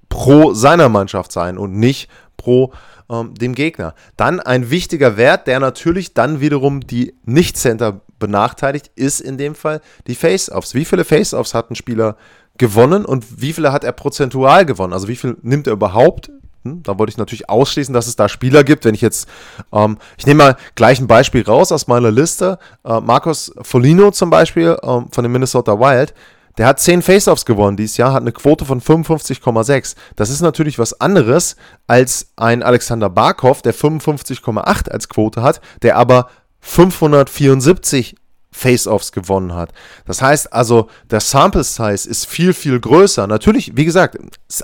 pro 0.08 0.52
seiner 0.52 0.88
Mannschaft 0.88 1.32
sein 1.32 1.56
und 1.56 1.72
nicht 1.72 2.08
pro 2.36 2.72
ähm, 3.10 3.34
dem 3.34 3.54
Gegner. 3.54 3.94
Dann 4.16 4.40
ein 4.40 4.70
wichtiger 4.70 5.16
Wert, 5.16 5.46
der 5.46 5.58
natürlich 5.58 6.14
dann 6.14 6.40
wiederum 6.40 6.80
die 6.80 7.14
Nicht-Center 7.24 8.02
benachteiligt, 8.18 8.90
ist 8.94 9.20
in 9.20 9.38
dem 9.38 9.54
Fall 9.54 9.80
die 10.06 10.14
Face-Offs. 10.14 10.74
Wie 10.74 10.84
viele 10.84 11.04
Face-Offs 11.04 11.54
hat 11.54 11.70
ein 11.70 11.76
Spieler 11.76 12.16
gewonnen 12.58 13.04
und 13.04 13.40
wie 13.40 13.52
viele 13.52 13.72
hat 13.72 13.84
er 13.84 13.92
prozentual 13.92 14.66
gewonnen? 14.66 14.92
Also 14.92 15.08
wie 15.08 15.16
viel 15.16 15.36
nimmt 15.42 15.66
er 15.66 15.72
überhaupt 15.72 16.30
hm, 16.64 16.82
da 16.82 16.98
wollte 16.98 17.10
ich 17.10 17.18
natürlich 17.18 17.48
ausschließen, 17.48 17.92
dass 17.92 18.06
es 18.06 18.16
da 18.16 18.28
Spieler 18.28 18.64
gibt. 18.64 18.84
Wenn 18.84 18.94
ich 18.94 19.00
jetzt, 19.00 19.28
ähm, 19.72 19.98
ich 20.16 20.26
nehme 20.26 20.44
mal 20.44 20.56
gleich 20.74 21.00
ein 21.00 21.06
Beispiel 21.06 21.42
raus 21.42 21.72
aus 21.72 21.86
meiner 21.88 22.10
Liste. 22.10 22.58
Äh, 22.84 23.00
Marcos 23.00 23.52
Folino 23.62 24.10
zum 24.10 24.30
Beispiel 24.30 24.76
ähm, 24.82 25.08
von 25.10 25.24
den 25.24 25.32
Minnesota 25.32 25.78
Wild. 25.78 26.14
Der 26.58 26.66
hat 26.66 26.80
10 26.80 27.00
Faceoffs 27.00 27.46
gewonnen 27.46 27.78
dieses 27.78 27.96
Jahr, 27.96 28.12
hat 28.12 28.20
eine 28.20 28.32
Quote 28.32 28.64
von 28.66 28.80
55,6. 28.80 29.96
Das 30.16 30.28
ist 30.28 30.42
natürlich 30.42 30.78
was 30.78 31.00
anderes 31.00 31.56
als 31.86 32.32
ein 32.36 32.62
Alexander 32.62 33.08
Barkov, 33.08 33.62
der 33.62 33.74
55,8 33.74 34.90
als 34.90 35.08
Quote 35.08 35.42
hat, 35.42 35.62
der 35.80 35.96
aber 35.96 36.28
574 36.60 38.16
Face-Offs 38.52 39.12
gewonnen 39.12 39.54
hat. 39.54 39.72
Das 40.04 40.22
heißt 40.22 40.52
also, 40.52 40.88
der 41.10 41.20
Sample 41.20 41.64
Size 41.64 42.08
ist 42.08 42.26
viel, 42.26 42.52
viel 42.52 42.78
größer. 42.78 43.26
Natürlich, 43.26 43.76
wie 43.76 43.84
gesagt, 43.84 44.18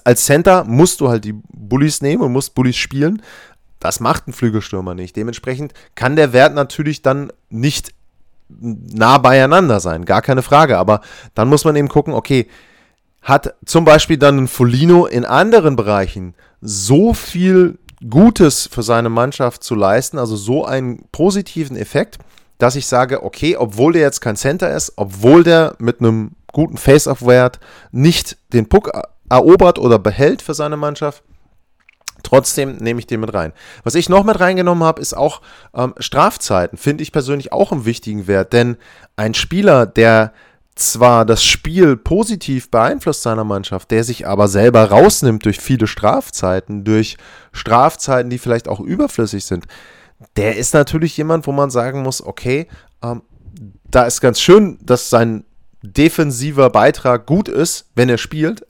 als 0.04 0.24
Center 0.24 0.64
musst 0.64 1.00
du 1.00 1.08
halt 1.08 1.24
die 1.24 1.34
Bullies 1.52 2.02
nehmen 2.02 2.22
und 2.22 2.32
musst 2.32 2.54
Bullies 2.54 2.76
spielen. 2.76 3.22
Das 3.80 3.98
macht 4.00 4.28
ein 4.28 4.32
Flügelstürmer 4.32 4.94
nicht. 4.94 5.16
Dementsprechend 5.16 5.72
kann 5.94 6.16
der 6.16 6.32
Wert 6.32 6.54
natürlich 6.54 7.02
dann 7.02 7.32
nicht 7.48 7.94
nah 8.48 9.18
beieinander 9.18 9.80
sein, 9.80 10.04
gar 10.04 10.22
keine 10.22 10.42
Frage. 10.42 10.78
Aber 10.78 11.00
dann 11.34 11.48
muss 11.48 11.64
man 11.64 11.76
eben 11.76 11.88
gucken, 11.88 12.14
okay, 12.14 12.48
hat 13.22 13.54
zum 13.64 13.84
Beispiel 13.84 14.16
dann 14.16 14.38
ein 14.38 14.48
Folino 14.48 15.06
in 15.06 15.24
anderen 15.24 15.76
Bereichen 15.76 16.34
so 16.60 17.14
viel 17.14 17.78
Gutes 18.08 18.68
für 18.70 18.82
seine 18.82 19.08
Mannschaft 19.08 19.64
zu 19.64 19.74
leisten, 19.74 20.18
also 20.18 20.36
so 20.36 20.64
einen 20.64 21.04
positiven 21.10 21.76
Effekt, 21.76 22.18
dass 22.58 22.76
ich 22.76 22.86
sage, 22.86 23.22
okay, 23.22 23.56
obwohl 23.56 23.92
der 23.92 24.02
jetzt 24.02 24.20
kein 24.20 24.36
Center 24.36 24.74
ist, 24.74 24.92
obwohl 24.96 25.44
der 25.44 25.74
mit 25.78 26.00
einem 26.00 26.32
guten 26.52 26.76
Face-Off-Wert 26.76 27.60
nicht 27.92 28.36
den 28.52 28.68
Puck 28.68 28.90
erobert 29.30 29.78
oder 29.78 29.98
behält 29.98 30.42
für 30.42 30.54
seine 30.54 30.76
Mannschaft, 30.76 31.22
Trotzdem 32.22 32.76
nehme 32.78 32.98
ich 32.98 33.06
den 33.06 33.20
mit 33.20 33.32
rein. 33.32 33.52
Was 33.84 33.94
ich 33.94 34.08
noch 34.08 34.24
mit 34.24 34.40
reingenommen 34.40 34.84
habe, 34.84 35.00
ist 35.00 35.16
auch 35.16 35.40
ähm, 35.74 35.94
Strafzeiten. 35.98 36.76
Finde 36.76 37.02
ich 37.02 37.12
persönlich 37.12 37.52
auch 37.52 37.70
einen 37.70 37.84
wichtigen 37.84 38.26
Wert. 38.26 38.52
Denn 38.52 38.76
ein 39.16 39.34
Spieler, 39.34 39.86
der 39.86 40.32
zwar 40.74 41.24
das 41.24 41.44
Spiel 41.44 41.96
positiv 41.96 42.70
beeinflusst 42.70 43.22
seiner 43.22 43.44
Mannschaft, 43.44 43.90
der 43.90 44.04
sich 44.04 44.26
aber 44.26 44.48
selber 44.48 44.90
rausnimmt 44.90 45.44
durch 45.44 45.58
viele 45.60 45.86
Strafzeiten, 45.86 46.84
durch 46.84 47.16
Strafzeiten, 47.52 48.30
die 48.30 48.38
vielleicht 48.38 48.68
auch 48.68 48.80
überflüssig 48.80 49.44
sind, 49.44 49.66
der 50.36 50.56
ist 50.56 50.74
natürlich 50.74 51.16
jemand, 51.16 51.46
wo 51.46 51.52
man 51.52 51.70
sagen 51.70 52.02
muss, 52.02 52.24
okay, 52.24 52.66
ähm, 53.02 53.22
da 53.90 54.04
ist 54.04 54.20
ganz 54.20 54.40
schön, 54.40 54.78
dass 54.82 55.10
sein 55.10 55.44
defensiver 55.82 56.70
Beitrag 56.70 57.26
gut 57.26 57.48
ist, 57.48 57.90
wenn 57.94 58.08
er 58.08 58.18
spielt, 58.18 58.66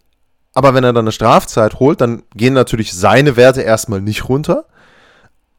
aber 0.55 0.75
wenn 0.75 0.85
er 0.85 0.93
dann 0.93 1.05
eine 1.05 1.13
Strafzeit 1.13 1.81
holt, 1.81 2.01
dann 2.01 2.23
gehen 2.35 2.55
natürlich 2.55 2.93
seine 2.93 3.37
Werte 3.37 3.63
erstmal 3.63 4.01
nicht 4.01 4.29
runter, 4.29 4.67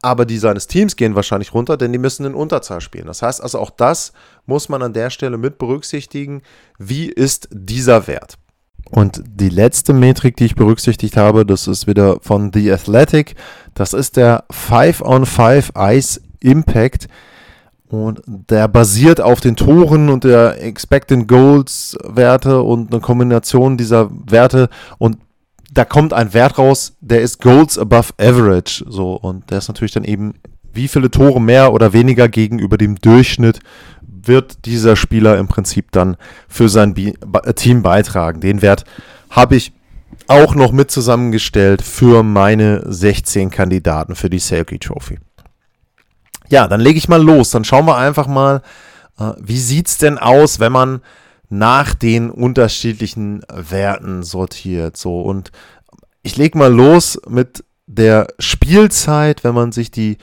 aber 0.02 0.24
die 0.24 0.38
seines 0.38 0.66
Teams 0.66 0.96
gehen 0.96 1.14
wahrscheinlich 1.14 1.52
runter, 1.52 1.76
denn 1.76 1.92
die 1.92 1.98
müssen 1.98 2.24
in 2.24 2.34
Unterzahl 2.34 2.80
spielen. 2.80 3.06
Das 3.06 3.22
heißt 3.22 3.42
also, 3.42 3.58
auch 3.58 3.70
das 3.70 4.12
muss 4.46 4.68
man 4.68 4.82
an 4.82 4.92
der 4.92 5.10
Stelle 5.10 5.36
mit 5.36 5.58
berücksichtigen. 5.58 6.42
Wie 6.78 7.08
ist 7.08 7.48
dieser 7.50 8.06
Wert? 8.06 8.38
Und 8.90 9.22
die 9.26 9.50
letzte 9.50 9.92
Metrik, 9.92 10.36
die 10.36 10.46
ich 10.46 10.56
berücksichtigt 10.56 11.16
habe, 11.16 11.46
das 11.46 11.68
ist 11.68 11.86
wieder 11.86 12.18
von 12.22 12.50
The 12.52 12.72
Athletic. 12.72 13.36
Das 13.74 13.92
ist 13.92 14.16
der 14.16 14.44
5-on-5 14.50 15.94
Ice 15.94 16.20
Impact. 16.40 17.08
Und 17.88 18.22
der 18.26 18.68
basiert 18.68 19.20
auf 19.20 19.40
den 19.40 19.56
Toren 19.56 20.10
und 20.10 20.24
der 20.24 20.62
Expected 20.62 21.26
Goals 21.26 21.96
Werte 22.04 22.62
und 22.62 22.92
eine 22.92 23.00
Kombination 23.00 23.76
dieser 23.76 24.08
Werte. 24.26 24.68
Und 24.98 25.18
da 25.72 25.84
kommt 25.84 26.12
ein 26.12 26.32
Wert 26.32 26.58
raus, 26.58 26.96
der 27.00 27.20
ist 27.20 27.40
Goals 27.40 27.78
above 27.78 28.12
average. 28.18 28.84
So, 28.88 29.14
und 29.14 29.50
der 29.50 29.58
ist 29.58 29.68
natürlich 29.68 29.92
dann 29.92 30.04
eben, 30.04 30.34
wie 30.72 30.88
viele 30.88 31.10
Tore 31.10 31.40
mehr 31.40 31.72
oder 31.72 31.92
weniger 31.92 32.28
gegenüber 32.28 32.78
dem 32.78 32.96
Durchschnitt 32.96 33.58
wird 34.26 34.64
dieser 34.64 34.96
Spieler 34.96 35.38
im 35.38 35.48
Prinzip 35.48 35.92
dann 35.92 36.16
für 36.48 36.68
sein 36.68 36.94
Team 37.56 37.82
beitragen. 37.82 38.40
Den 38.40 38.62
Wert 38.62 38.84
habe 39.30 39.56
ich 39.56 39.72
auch 40.26 40.54
noch 40.54 40.72
mit 40.72 40.90
zusammengestellt 40.90 41.82
für 41.82 42.22
meine 42.22 42.82
16 42.86 43.50
Kandidaten 43.50 44.14
für 44.14 44.30
die 44.30 44.38
Selkie 44.38 44.78
Trophy. 44.78 45.18
Ja, 46.48 46.68
dann 46.68 46.80
lege 46.80 46.98
ich 46.98 47.08
mal 47.08 47.22
los. 47.22 47.50
Dann 47.50 47.64
schauen 47.64 47.86
wir 47.86 47.96
einfach 47.96 48.26
mal, 48.26 48.62
äh, 49.18 49.32
wie 49.38 49.58
sieht 49.58 49.88
es 49.88 49.98
denn 49.98 50.18
aus, 50.18 50.60
wenn 50.60 50.72
man 50.72 51.00
nach 51.48 51.94
den 51.94 52.30
unterschiedlichen 52.30 53.42
Werten 53.52 54.22
sortiert. 54.22 54.96
So, 54.96 55.20
und 55.22 55.50
ich 56.22 56.36
lege 56.36 56.58
mal 56.58 56.72
los 56.72 57.20
mit 57.28 57.64
der 57.86 58.28
Spielzeit, 58.38 59.42
wenn 59.42 59.54
man 59.54 59.72
sich 59.72 59.90
die 59.90 60.18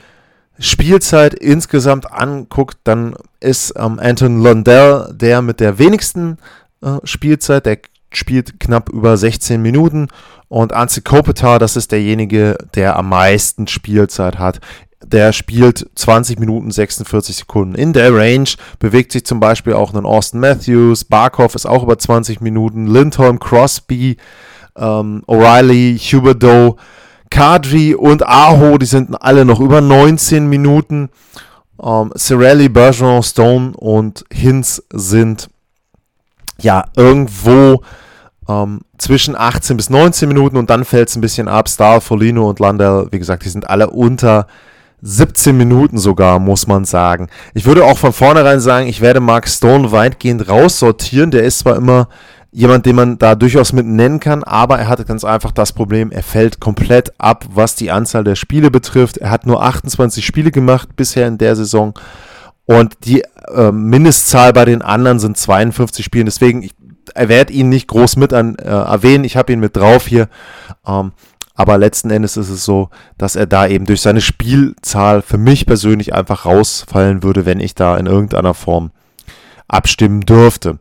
Spielzeit 0.58 1.34
insgesamt 1.34 2.12
anguckt, 2.12 2.78
dann 2.84 3.14
ist 3.40 3.74
ähm, 3.76 3.98
Anton 4.00 4.42
Lundell 4.42 5.08
der 5.12 5.42
mit 5.42 5.60
der 5.60 5.78
wenigsten 5.78 6.38
äh, 6.82 6.98
Spielzeit, 7.04 7.66
der 7.66 7.78
spielt 8.12 8.58
knapp 8.60 8.88
über 8.88 9.16
16 9.16 9.60
Minuten. 9.60 10.08
Und 10.48 10.72
Anze 10.72 11.02
Kopitar, 11.02 11.58
das 11.58 11.76
ist 11.76 11.92
derjenige, 11.92 12.56
der 12.74 12.96
am 12.96 13.10
meisten 13.10 13.66
Spielzeit 13.66 14.38
hat. 14.38 14.60
Der 15.04 15.32
spielt 15.32 15.88
20 15.94 16.40
Minuten 16.40 16.70
46 16.70 17.36
Sekunden. 17.36 17.74
In 17.74 17.92
der 17.92 18.14
Range 18.14 18.48
bewegt 18.78 19.12
sich 19.12 19.24
zum 19.26 19.40
Beispiel 19.40 19.74
auch 19.74 19.92
ein 19.94 20.06
Austin 20.06 20.40
Matthews, 20.40 21.04
Barkov 21.04 21.54
ist 21.54 21.66
auch 21.66 21.82
über 21.82 21.98
20 21.98 22.40
Minuten, 22.40 22.86
Lindholm, 22.86 23.38
Crosby, 23.38 24.16
ähm, 24.76 25.22
O'Reilly, 25.26 25.98
Huberdeau, 25.98 26.78
Kadri 27.30 27.94
und 27.94 28.26
Aho, 28.26 28.78
die 28.78 28.86
sind 28.86 29.20
alle 29.22 29.44
noch 29.44 29.60
über 29.60 29.80
19 29.80 30.48
Minuten. 30.48 31.10
Ähm, 31.82 32.12
Cirelli, 32.16 32.68
Bergeron, 32.68 33.22
Stone 33.22 33.72
und 33.76 34.24
Hinz 34.32 34.82
sind 34.92 35.48
ja 36.60 36.84
irgendwo 36.96 37.82
ähm, 38.48 38.80
zwischen 38.98 39.36
18 39.36 39.76
bis 39.76 39.90
19 39.90 40.28
Minuten 40.28 40.56
und 40.56 40.70
dann 40.70 40.84
fällt 40.84 41.08
es 41.08 41.16
ein 41.16 41.20
bisschen 41.20 41.48
ab. 41.48 41.68
Star, 41.68 42.00
Folino 42.00 42.48
und 42.48 42.58
Landell, 42.58 43.08
wie 43.10 43.18
gesagt, 43.18 43.44
die 43.44 43.48
sind 43.48 43.68
alle 43.68 43.90
unter 43.90 44.46
17 45.02 45.56
Minuten 45.56 45.98
sogar, 45.98 46.40
muss 46.40 46.66
man 46.66 46.84
sagen. 46.84 47.28
Ich 47.54 47.64
würde 47.66 47.84
auch 47.84 47.98
von 47.98 48.12
vornherein 48.12 48.58
sagen, 48.58 48.88
ich 48.88 49.00
werde 49.00 49.20
Mark 49.20 49.48
Stone 49.48 49.92
weitgehend 49.92 50.48
raussortieren. 50.48 51.30
Der 51.30 51.44
ist 51.44 51.60
zwar 51.60 51.76
immer 51.76 52.08
jemand, 52.50 52.86
den 52.86 52.96
man 52.96 53.18
da 53.18 53.34
durchaus 53.34 53.72
mit 53.72 53.86
nennen 53.86 54.20
kann, 54.20 54.42
aber 54.42 54.78
er 54.78 54.88
hatte 54.88 55.04
ganz 55.04 55.24
einfach 55.24 55.52
das 55.52 55.72
Problem, 55.72 56.10
er 56.10 56.22
fällt 56.22 56.60
komplett 56.60 57.12
ab, 57.18 57.44
was 57.52 57.74
die 57.74 57.90
Anzahl 57.90 58.24
der 58.24 58.36
Spiele 58.36 58.70
betrifft. 58.70 59.18
Er 59.18 59.30
hat 59.30 59.46
nur 59.46 59.62
28 59.62 60.24
Spiele 60.24 60.50
gemacht 60.50 60.96
bisher 60.96 61.28
in 61.28 61.38
der 61.38 61.56
Saison 61.56 61.94
und 62.64 63.04
die 63.04 63.22
äh, 63.54 63.72
Mindestzahl 63.72 64.52
bei 64.52 64.64
den 64.64 64.82
anderen 64.82 65.18
sind 65.18 65.36
52 65.36 66.04
Spiele. 66.04 66.24
Deswegen, 66.24 66.62
ich 66.62 66.74
werde 67.14 67.52
ihn 67.52 67.68
nicht 67.68 67.88
groß 67.88 68.16
mit 68.16 68.32
an, 68.32 68.56
äh, 68.56 68.68
erwähnen, 68.68 69.24
ich 69.24 69.36
habe 69.36 69.52
ihn 69.52 69.60
mit 69.60 69.76
drauf 69.76 70.06
hier. 70.06 70.28
Ähm, 70.86 71.12
aber 71.54 71.76
letzten 71.76 72.10
Endes 72.10 72.36
ist 72.36 72.50
es 72.50 72.64
so, 72.64 72.90
dass 73.16 73.36
er 73.36 73.46
da 73.46 73.66
eben 73.66 73.84
durch 73.84 74.00
seine 74.00 74.20
Spielzahl 74.20 75.22
für 75.22 75.38
mich 75.38 75.66
persönlich 75.66 76.14
einfach 76.14 76.44
rausfallen 76.44 77.22
würde, 77.22 77.46
wenn 77.46 77.58
ich 77.58 77.74
da 77.74 77.96
in 77.96 78.06
irgendeiner 78.06 78.54
Form 78.54 78.92
abstimmen 79.66 80.20
dürfte. 80.20 80.78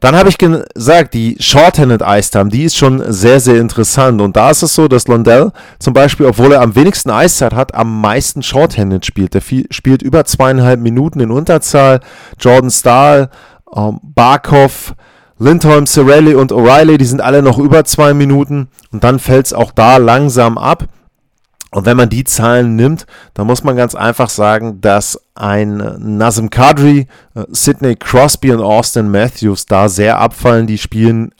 Dann 0.00 0.14
habe 0.14 0.28
ich 0.28 0.38
gesagt, 0.38 1.14
die 1.14 1.36
Shorthanded 1.40 2.02
Ice 2.06 2.30
Time, 2.30 2.50
die 2.50 2.62
ist 2.62 2.76
schon 2.76 3.02
sehr, 3.12 3.40
sehr 3.40 3.60
interessant. 3.60 4.20
Und 4.20 4.36
da 4.36 4.50
ist 4.50 4.62
es 4.62 4.74
so, 4.74 4.86
dass 4.86 5.08
Londell 5.08 5.50
zum 5.80 5.92
Beispiel, 5.92 6.26
obwohl 6.26 6.52
er 6.52 6.60
am 6.60 6.76
wenigsten 6.76 7.10
Eiszeit 7.10 7.52
hat, 7.52 7.74
am 7.74 8.00
meisten 8.00 8.42
Shorthanded 8.42 9.04
spielt. 9.04 9.34
Der 9.34 9.42
spielt 9.70 10.02
über 10.02 10.24
zweieinhalb 10.24 10.78
Minuten 10.78 11.18
in 11.18 11.32
Unterzahl. 11.32 12.00
Jordan 12.38 12.70
Stahl, 12.70 13.30
ähm, 13.74 13.98
Barkov, 14.02 14.94
Lindholm, 15.38 15.86
Cirelli 15.86 16.34
und 16.34 16.52
O'Reilly, 16.52 16.96
die 16.96 17.04
sind 17.04 17.20
alle 17.20 17.42
noch 17.42 17.58
über 17.58 17.84
zwei 17.84 18.12
Minuten 18.12 18.68
und 18.90 19.04
dann 19.04 19.18
fällt 19.18 19.46
es 19.46 19.52
auch 19.52 19.70
da 19.70 19.96
langsam 19.96 20.58
ab. 20.58 20.84
Und 21.70 21.84
wenn 21.84 21.96
man 21.96 22.08
die 22.08 22.24
Zahlen 22.24 22.76
nimmt, 22.76 23.06
dann 23.34 23.46
muss 23.46 23.62
man 23.62 23.76
ganz 23.76 23.94
einfach 23.94 24.30
sagen, 24.30 24.80
dass 24.80 25.20
ein 25.34 25.76
Nazem 26.16 26.50
Kadri, 26.50 27.06
äh, 27.34 27.44
Sidney 27.50 27.96
Crosby 27.96 28.52
und 28.52 28.62
Austin 28.62 29.10
Matthews 29.10 29.66
da 29.66 29.88
sehr 29.88 30.18
abfallen. 30.18 30.66
Die 30.66 30.78
spielen 30.78 31.32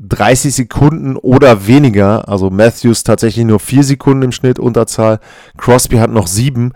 30 0.00 0.54
Sekunden 0.54 1.16
oder 1.16 1.66
weniger. 1.66 2.28
Also 2.28 2.50
Matthews 2.50 3.04
tatsächlich 3.04 3.44
nur 3.44 3.60
4 3.60 3.84
Sekunden 3.84 4.22
im 4.22 4.32
Schnitt 4.32 4.58
Unterzahl. 4.58 5.20
Crosby 5.56 5.96
hat 5.96 6.10
noch 6.10 6.26
7. 6.26 6.72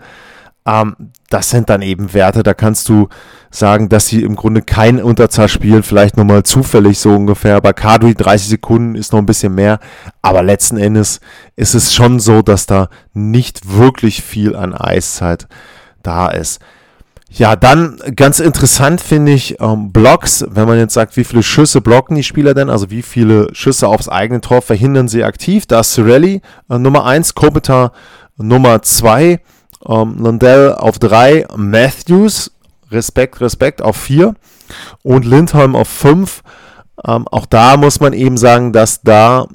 Ähm, 0.65 0.95
das 1.29 1.49
sind 1.49 1.69
dann 1.69 1.81
eben 1.81 2.13
Werte, 2.13 2.43
da 2.43 2.53
kannst 2.53 2.89
du 2.89 3.07
sagen, 3.51 3.89
dass 3.89 4.07
sie 4.07 4.23
im 4.23 4.35
Grunde 4.35 4.61
kein 4.61 5.01
Unterzahl 5.01 5.47
spielen, 5.47 5.83
vielleicht 5.83 6.17
nochmal 6.17 6.43
zufällig 6.43 6.99
so 6.99 7.11
ungefähr. 7.11 7.61
Bei 7.61 7.73
Kadri 7.73 8.13
30 8.13 8.49
Sekunden 8.49 8.95
ist 8.95 9.11
noch 9.11 9.19
ein 9.19 9.25
bisschen 9.25 9.55
mehr, 9.55 9.79
aber 10.21 10.43
letzten 10.43 10.77
Endes 10.77 11.19
ist 11.55 11.75
es 11.75 11.93
schon 11.93 12.19
so, 12.19 12.41
dass 12.41 12.65
da 12.65 12.89
nicht 13.13 13.75
wirklich 13.75 14.21
viel 14.21 14.55
an 14.55 14.73
Eiszeit 14.73 15.47
da 16.03 16.29
ist. 16.29 16.61
Ja, 17.31 17.55
dann 17.55 17.99
ganz 18.15 18.39
interessant 18.39 19.01
finde 19.01 19.33
ich 19.33 19.61
ähm, 19.61 19.91
Blocks, 19.91 20.43
wenn 20.49 20.67
man 20.67 20.79
jetzt 20.79 20.95
sagt, 20.95 21.15
wie 21.15 21.23
viele 21.23 21.43
Schüsse 21.43 21.79
blocken 21.79 22.15
die 22.15 22.23
Spieler 22.23 22.55
denn, 22.55 22.71
also 22.71 22.89
wie 22.89 23.03
viele 23.03 23.53
Schüsse 23.53 23.87
aufs 23.87 24.09
eigene 24.09 24.41
Tor 24.41 24.63
verhindern 24.63 25.07
sie 25.07 25.23
aktiv. 25.23 25.67
Da 25.67 25.81
ist 25.81 25.93
Cirelli 25.93 26.41
äh, 26.69 26.79
Nummer 26.79 27.05
1, 27.05 27.35
Kopitar 27.35 27.91
Nummer 28.37 28.81
2, 28.81 29.39
ähm, 29.87 30.17
Lundell 30.19 30.73
auf 30.73 30.99
3, 30.99 31.47
Matthews, 31.55 32.51
Respekt, 32.91 33.41
Respekt, 33.41 33.81
auf 33.81 33.97
4 33.97 34.33
und 35.03 35.25
Lindholm 35.25 35.75
auf 35.75 35.87
5. 35.87 36.41
Ähm, 37.05 37.27
auch 37.29 37.45
da 37.45 37.77
muss 37.77 37.99
man 37.99 38.13
eben 38.13 38.37
sagen, 38.37 38.73
dass 38.73 39.01
da 39.01 39.47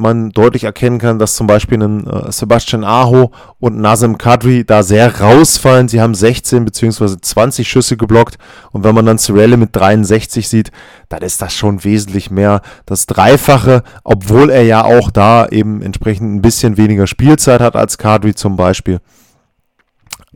man 0.00 0.30
deutlich 0.30 0.64
erkennen 0.64 0.98
kann, 0.98 1.18
dass 1.18 1.36
zum 1.36 1.46
Beispiel 1.46 1.80
ein 1.82 2.06
äh, 2.06 2.32
Sebastian 2.32 2.84
Aho 2.84 3.32
und 3.58 3.78
Nazem 3.78 4.18
Kadri 4.18 4.64
da 4.64 4.82
sehr 4.82 5.20
rausfallen. 5.20 5.88
Sie 5.88 6.00
haben 6.00 6.14
16 6.14 6.64
bzw. 6.64 7.16
20 7.20 7.68
Schüsse 7.68 7.96
geblockt 7.96 8.38
und 8.72 8.82
wenn 8.82 8.94
man 8.94 9.06
dann 9.06 9.18
Cirelli 9.18 9.56
mit 9.56 9.76
63 9.76 10.48
sieht, 10.48 10.70
dann 11.08 11.22
ist 11.22 11.42
das 11.42 11.52
schon 11.52 11.84
wesentlich 11.84 12.30
mehr 12.30 12.62
das 12.86 13.06
Dreifache, 13.06 13.82
obwohl 14.02 14.50
er 14.50 14.62
ja 14.62 14.84
auch 14.84 15.10
da 15.10 15.46
eben 15.46 15.82
entsprechend 15.82 16.34
ein 16.34 16.42
bisschen 16.42 16.76
weniger 16.76 17.06
Spielzeit 17.06 17.60
hat 17.60 17.76
als 17.76 17.98
Kadri 17.98 18.34
zum 18.34 18.56
Beispiel. 18.56 19.00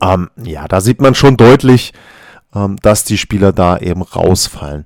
Ähm, 0.01 0.29
ja, 0.43 0.67
da 0.67 0.81
sieht 0.81 1.01
man 1.01 1.15
schon 1.15 1.37
deutlich, 1.37 1.93
ähm, 2.53 2.77
dass 2.81 3.03
die 3.03 3.17
Spieler 3.17 3.51
da 3.51 3.77
eben 3.77 4.01
rausfallen. 4.01 4.85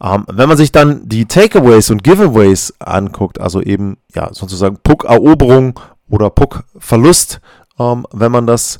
Ähm, 0.00 0.24
wenn 0.28 0.48
man 0.48 0.56
sich 0.56 0.70
dann 0.70 1.08
die 1.08 1.26
Takeaways 1.26 1.90
und 1.90 2.04
Giveaways 2.04 2.74
anguckt, 2.78 3.40
also 3.40 3.60
eben 3.60 3.98
ja 4.14 4.32
sozusagen 4.32 4.78
Puck-Eroberung 4.82 5.80
oder 6.08 6.30
Puck-Verlust, 6.30 7.40
ähm, 7.78 8.06
wenn 8.12 8.32
man 8.32 8.46
das 8.46 8.78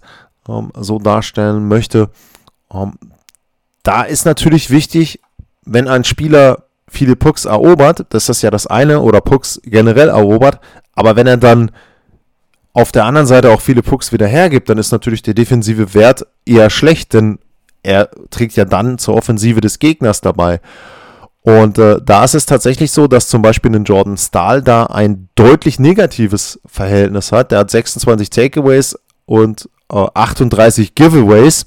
ähm, 0.49 0.71
so 0.77 0.99
darstellen 0.99 1.67
möchte, 1.67 2.11
ähm, 2.73 2.95
da 3.83 4.03
ist 4.03 4.27
natürlich 4.27 4.71
wichtig, 4.71 5.21
wenn 5.65 5.89
ein 5.89 6.05
Spieler 6.05 6.65
viele 6.89 7.17
Pucks 7.17 7.45
erobert, 7.45 8.07
das 8.11 8.29
ist 8.29 8.43
ja 8.43 8.51
das 8.51 8.67
eine, 8.67 9.01
oder 9.01 9.21
Pucks 9.21 9.61
generell 9.65 10.09
erobert, 10.09 10.61
aber 10.95 11.17
wenn 11.17 11.27
er 11.27 11.37
dann 11.37 11.71
auf 12.79 12.93
der 12.93 13.07
anderen 13.07 13.27
Seite 13.27 13.51
auch 13.51 13.61
viele 13.61 13.83
Pucks 13.83 14.13
wieder 14.13 14.29
hergibt, 14.29 14.69
dann 14.69 14.79
ist 14.79 14.93
natürlich 14.93 15.23
der 15.23 15.35
defensive 15.35 15.95
Wert 15.95 16.25
eher 16.47 16.71
schlecht, 16.71 17.13
denn 17.13 17.41
er 17.83 18.09
trägt 18.31 18.55
ja 18.55 18.65
dann 18.65 18.99
zur 18.99 19.17
Offensive 19.17 19.61
des 19.61 19.81
Gegners 19.81 20.21
dabei. 20.21 20.61
Und 21.43 21.77
äh, 21.79 22.01
da 22.01 22.23
ist 22.23 22.37
es 22.37 22.47
tatsächlich 22.47 22.93
so, 22.93 23.09
dass 23.09 23.29
zum 23.29 23.43
Beispiel 23.43 23.75
ein 23.75 23.83
Jordan 23.83 24.17
Stahl 24.17 24.63
da 24.63 24.85
ein 24.85 25.29
deutlich 25.35 25.81
negatives 25.81 26.61
Verhältnis 26.67 27.33
hat. 27.33 27.51
Der 27.51 27.61
hat 27.61 27.71
26 27.73 28.31
Takeaways 28.31 28.97
und 29.27 29.69
äh, 29.91 30.07
38 30.15 30.95
Giveaways. 30.95 31.67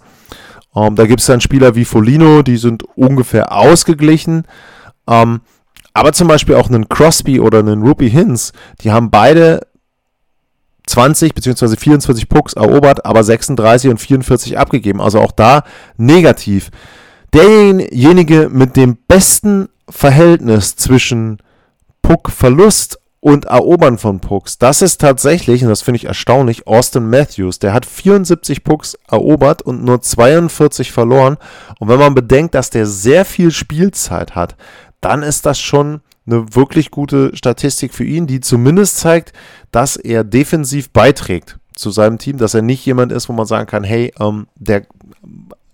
Ähm, 0.73 0.95
da 0.95 1.05
gibt 1.05 1.19
es 1.19 1.25
dann 1.25 1.41
Spieler 1.41 1.75
wie 1.75 1.83
Folino, 1.83 2.41
die 2.41 2.57
sind 2.57 2.83
ungefähr 2.95 3.51
ausgeglichen. 3.51 4.45
Ähm, 5.09 5.41
aber 5.93 6.13
zum 6.13 6.29
Beispiel 6.29 6.55
auch 6.55 6.69
einen 6.69 6.87
Crosby 6.87 7.41
oder 7.41 7.59
einen 7.59 7.81
Ruby 7.81 8.09
Hinz, 8.09 8.53
die 8.81 8.91
haben 8.91 9.09
beide 9.09 9.67
20 10.91 11.33
bzw. 11.33 11.75
24 11.75 12.29
Pucks 12.29 12.53
erobert, 12.53 13.05
aber 13.05 13.23
36 13.23 13.91
und 13.91 13.97
44 13.97 14.57
abgegeben. 14.57 15.01
Also 15.01 15.19
auch 15.19 15.31
da 15.31 15.63
negativ. 15.97 16.69
Derjenige 17.33 18.49
mit 18.51 18.75
dem 18.75 18.97
besten 19.07 19.69
Verhältnis 19.89 20.75
zwischen 20.75 21.37
Puckverlust 22.01 22.99
und 23.21 23.45
Erobern 23.45 23.99
von 23.99 24.19
Pucks, 24.19 24.57
das 24.57 24.81
ist 24.81 24.99
tatsächlich, 24.99 25.63
und 25.63 25.69
das 25.69 25.83
finde 25.83 25.97
ich 25.97 26.05
erstaunlich, 26.05 26.67
Austin 26.67 27.09
Matthews. 27.09 27.59
Der 27.59 27.71
hat 27.71 27.85
74 27.85 28.63
Pucks 28.63 28.97
erobert 29.07 29.61
und 29.61 29.83
nur 29.83 30.01
42 30.01 30.91
verloren. 30.91 31.37
Und 31.79 31.87
wenn 31.87 31.99
man 31.99 32.15
bedenkt, 32.15 32.55
dass 32.55 32.71
der 32.71 32.87
sehr 32.87 33.23
viel 33.23 33.51
Spielzeit 33.51 34.35
hat, 34.35 34.55
dann 35.01 35.23
ist 35.23 35.45
das 35.45 35.59
schon 35.59 36.01
eine 36.25 36.55
wirklich 36.55 36.91
gute 36.91 37.35
Statistik 37.35 37.93
für 37.93 38.03
ihn, 38.03 38.27
die 38.27 38.39
zumindest 38.39 38.97
zeigt, 38.97 39.33
dass 39.71 39.95
er 39.95 40.23
defensiv 40.23 40.91
beiträgt 40.91 41.57
zu 41.75 41.89
seinem 41.89 42.17
Team, 42.17 42.37
dass 42.37 42.53
er 42.53 42.61
nicht 42.61 42.85
jemand 42.85 43.11
ist, 43.11 43.29
wo 43.29 43.33
man 43.33 43.45
sagen 43.45 43.67
kann, 43.67 43.83
hey, 43.83 44.13
ähm, 44.19 44.47
der 44.55 44.85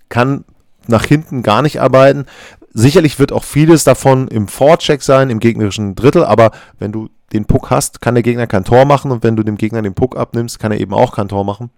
kann 0.10 0.46
nach 0.88 1.06
hinten 1.06 1.44
gar 1.44 1.62
nicht 1.62 1.82
arbeiten. 1.82 2.26
Sicherlich 2.74 3.20
wird 3.20 3.32
auch 3.32 3.44
vieles 3.44 3.84
davon 3.84 4.28
im 4.28 4.48
Vorcheck 4.48 5.02
sein, 5.02 5.30
im 5.30 5.40
gegnerischen 5.40 5.96
Drittel, 5.96 6.24
aber 6.24 6.52
wenn 6.80 6.92
du 6.92 7.10
den 7.34 7.46
Puck 7.46 7.70
hast, 7.70 8.02
kann 8.02 8.16
der 8.16 8.24
Gegner 8.24 8.48
kein 8.48 8.64
Tor 8.64 8.86
machen 8.86 9.12
und 9.12 9.24
wenn 9.24 9.36
du 9.36 9.44
dem 9.44 9.58
Gegner 9.58 9.82
den 9.82 9.96
Puck 9.96 10.16
abnimmst, 10.16 10.60
kann 10.60 10.72
er 10.72 10.80
eben 10.80 10.94
auch 10.94 11.16
kein 11.16 11.28
Tor 11.28 11.44
machen. 11.44 11.72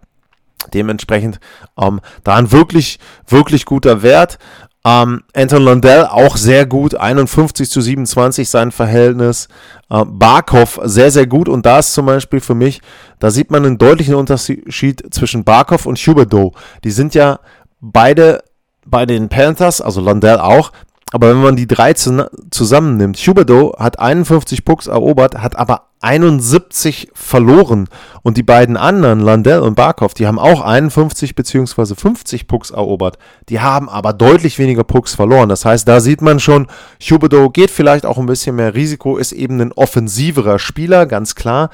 Dementsprechend 0.73 1.39
ähm, 1.79 2.01
da 2.23 2.36
ein 2.36 2.51
wirklich, 2.51 2.99
wirklich 3.27 3.65
guter 3.65 4.03
Wert. 4.03 4.38
Ähm, 4.85 5.23
Anton 5.35 5.63
Lundell 5.63 6.05
auch 6.05 6.37
sehr 6.37 6.65
gut, 6.65 6.95
51 6.95 7.69
zu 7.69 7.81
27 7.81 8.49
sein 8.49 8.71
Verhältnis. 8.71 9.49
Äh, 9.89 10.05
Barkov 10.05 10.79
sehr, 10.83 11.11
sehr 11.11 11.27
gut 11.27 11.49
und 11.49 11.65
da 11.65 11.79
ist 11.79 11.93
zum 11.93 12.05
Beispiel 12.05 12.39
für 12.39 12.55
mich, 12.55 12.81
da 13.19 13.29
sieht 13.29 13.51
man 13.51 13.65
einen 13.65 13.77
deutlichen 13.77 14.15
Unterschied 14.15 15.13
zwischen 15.13 15.43
Barkov 15.43 15.85
und 15.85 15.97
Huberdeau. 15.97 16.53
Die 16.83 16.91
sind 16.91 17.13
ja 17.13 17.39
beide 17.81 18.43
bei 18.85 19.05
den 19.05 19.29
Panthers, 19.29 19.81
also 19.81 20.01
Lundell 20.01 20.39
auch, 20.39 20.71
aber 21.11 21.29
wenn 21.29 21.41
man 21.41 21.55
die 21.55 21.65
drei 21.65 21.93
zusammennimmt, 21.93 23.17
Huberdeau 23.17 23.75
hat 23.79 23.97
51 23.99 24.63
Pucks 24.63 24.85
erobert, 24.85 25.39
hat 25.39 25.57
aber 25.57 25.87
71 26.01 27.09
verloren. 27.13 27.87
Und 28.21 28.37
die 28.37 28.43
beiden 28.43 28.77
anderen, 28.77 29.19
Landell 29.19 29.61
und 29.61 29.73
Barkov, 29.73 30.13
die 30.13 30.27
haben 30.27 30.37
auch 30.37 30.61
51 30.61 31.33
bzw. 31.33 31.95
50 31.95 32.47
Pucks 32.47 32.69
erobert. 32.69 33.17
Die 33.49 33.59
haben 33.59 33.89
aber 33.89 34.13
deutlich 34.13 34.59
weniger 34.59 34.83
Pucks 34.83 35.15
verloren. 35.15 35.49
Das 35.49 35.65
heißt, 35.65 35.87
da 35.87 35.99
sieht 35.99 36.21
man 36.21 36.39
schon, 36.39 36.67
Huberdeau 37.01 37.49
geht 37.49 37.71
vielleicht 37.71 38.05
auch 38.05 38.19
ein 38.19 38.27
bisschen 38.27 38.55
mehr 38.55 38.75
Risiko, 38.75 39.17
ist 39.17 39.31
eben 39.31 39.59
ein 39.59 39.73
offensiverer 39.73 40.59
Spieler, 40.59 41.07
ganz 41.07 41.33
klar. 41.33 41.71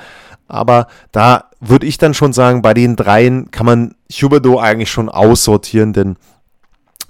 Aber 0.48 0.88
da 1.12 1.50
würde 1.60 1.88
ich 1.88 1.98
dann 1.98 2.14
schon 2.14 2.32
sagen, 2.32 2.62
bei 2.62 2.74
den 2.74 2.96
dreien 2.96 3.52
kann 3.52 3.66
man 3.66 3.96
Huberdeau 4.10 4.60
eigentlich 4.60 4.92
schon 4.92 5.10
aussortieren, 5.10 5.92
denn 5.92 6.16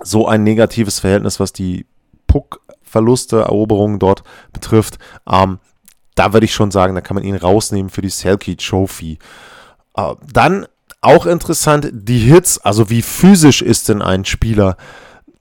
so 0.02 0.28
ein 0.28 0.44
negatives 0.44 1.00
Verhältnis, 1.00 1.40
was 1.40 1.54
die 1.54 1.86
Puckverluste, 2.36 3.42
Eroberungen 3.42 4.00
dort 4.00 4.24
betrifft, 4.52 4.98
ähm, 5.32 5.60
da 6.16 6.34
würde 6.34 6.46
ich 6.46 6.54
schon 6.54 6.72
sagen, 6.72 6.96
da 6.96 7.02
kann 7.02 7.16
man 7.16 7.24
ihn 7.24 7.36
rausnehmen 7.36 7.90
für 7.90 8.02
die 8.02 8.10
Selkie 8.10 8.56
Trophy. 8.56 9.20
Äh, 9.96 10.16
dann 10.34 10.66
auch 11.02 11.26
interessant, 11.26 11.90
die 11.94 12.20
Hits, 12.20 12.58
also 12.58 12.90
wie 12.90 13.02
physisch 13.02 13.62
ist 13.62 13.90
denn 13.90 14.02
ein 14.02 14.26
Spieler? 14.26 14.76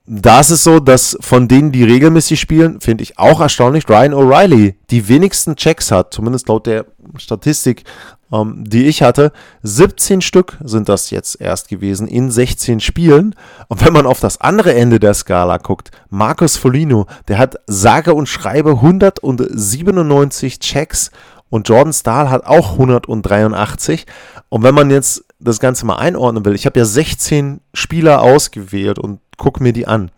Da 0.07 0.39
ist 0.39 0.51
es 0.51 0.63
so, 0.63 0.79
dass 0.79 1.17
von 1.19 1.47
denen, 1.47 1.71
die 1.71 1.83
regelmäßig 1.83 2.39
spielen, 2.39 2.79
finde 2.79 3.03
ich 3.03 3.17
auch 3.17 3.41
erstaunlich, 3.41 3.89
Ryan 3.89 4.13
O'Reilly 4.13 4.75
die 4.91 5.07
wenigsten 5.07 5.55
Checks 5.55 5.89
hat, 5.89 6.13
zumindest 6.13 6.47
laut 6.47 6.67
der 6.67 6.85
Statistik, 7.17 7.85
ähm, 8.31 8.63
die 8.67 8.85
ich 8.85 9.01
hatte. 9.01 9.31
17 9.63 10.21
Stück 10.21 10.57
sind 10.63 10.89
das 10.89 11.09
jetzt 11.09 11.41
erst 11.41 11.69
gewesen 11.69 12.07
in 12.07 12.29
16 12.29 12.81
Spielen. 12.81 13.33
Und 13.67 13.83
wenn 13.83 13.93
man 13.93 14.05
auf 14.05 14.19
das 14.19 14.39
andere 14.39 14.75
Ende 14.75 14.99
der 14.99 15.15
Skala 15.15 15.57
guckt, 15.57 15.89
Marcus 16.09 16.55
Folino, 16.55 17.07
der 17.27 17.39
hat 17.39 17.55
sage 17.65 18.13
und 18.13 18.29
schreibe 18.29 18.71
197 18.71 20.59
Checks 20.59 21.09
und 21.49 21.67
Jordan 21.67 21.93
Stahl 21.93 22.29
hat 22.29 22.45
auch 22.45 22.73
183. 22.73 24.05
Und 24.49 24.63
wenn 24.63 24.75
man 24.75 24.91
jetzt 24.91 25.24
das 25.39 25.59
Ganze 25.59 25.85
mal 25.85 25.97
einordnen 25.97 26.45
will, 26.45 26.55
ich 26.55 26.65
habe 26.65 26.79
ja 26.79 26.85
16 26.85 27.61
Spieler 27.73 28.21
ausgewählt 28.21 28.99
und 28.99 29.19
gucke 29.37 29.61
mir 29.61 29.73
die 29.73 29.87
an. 29.87 30.11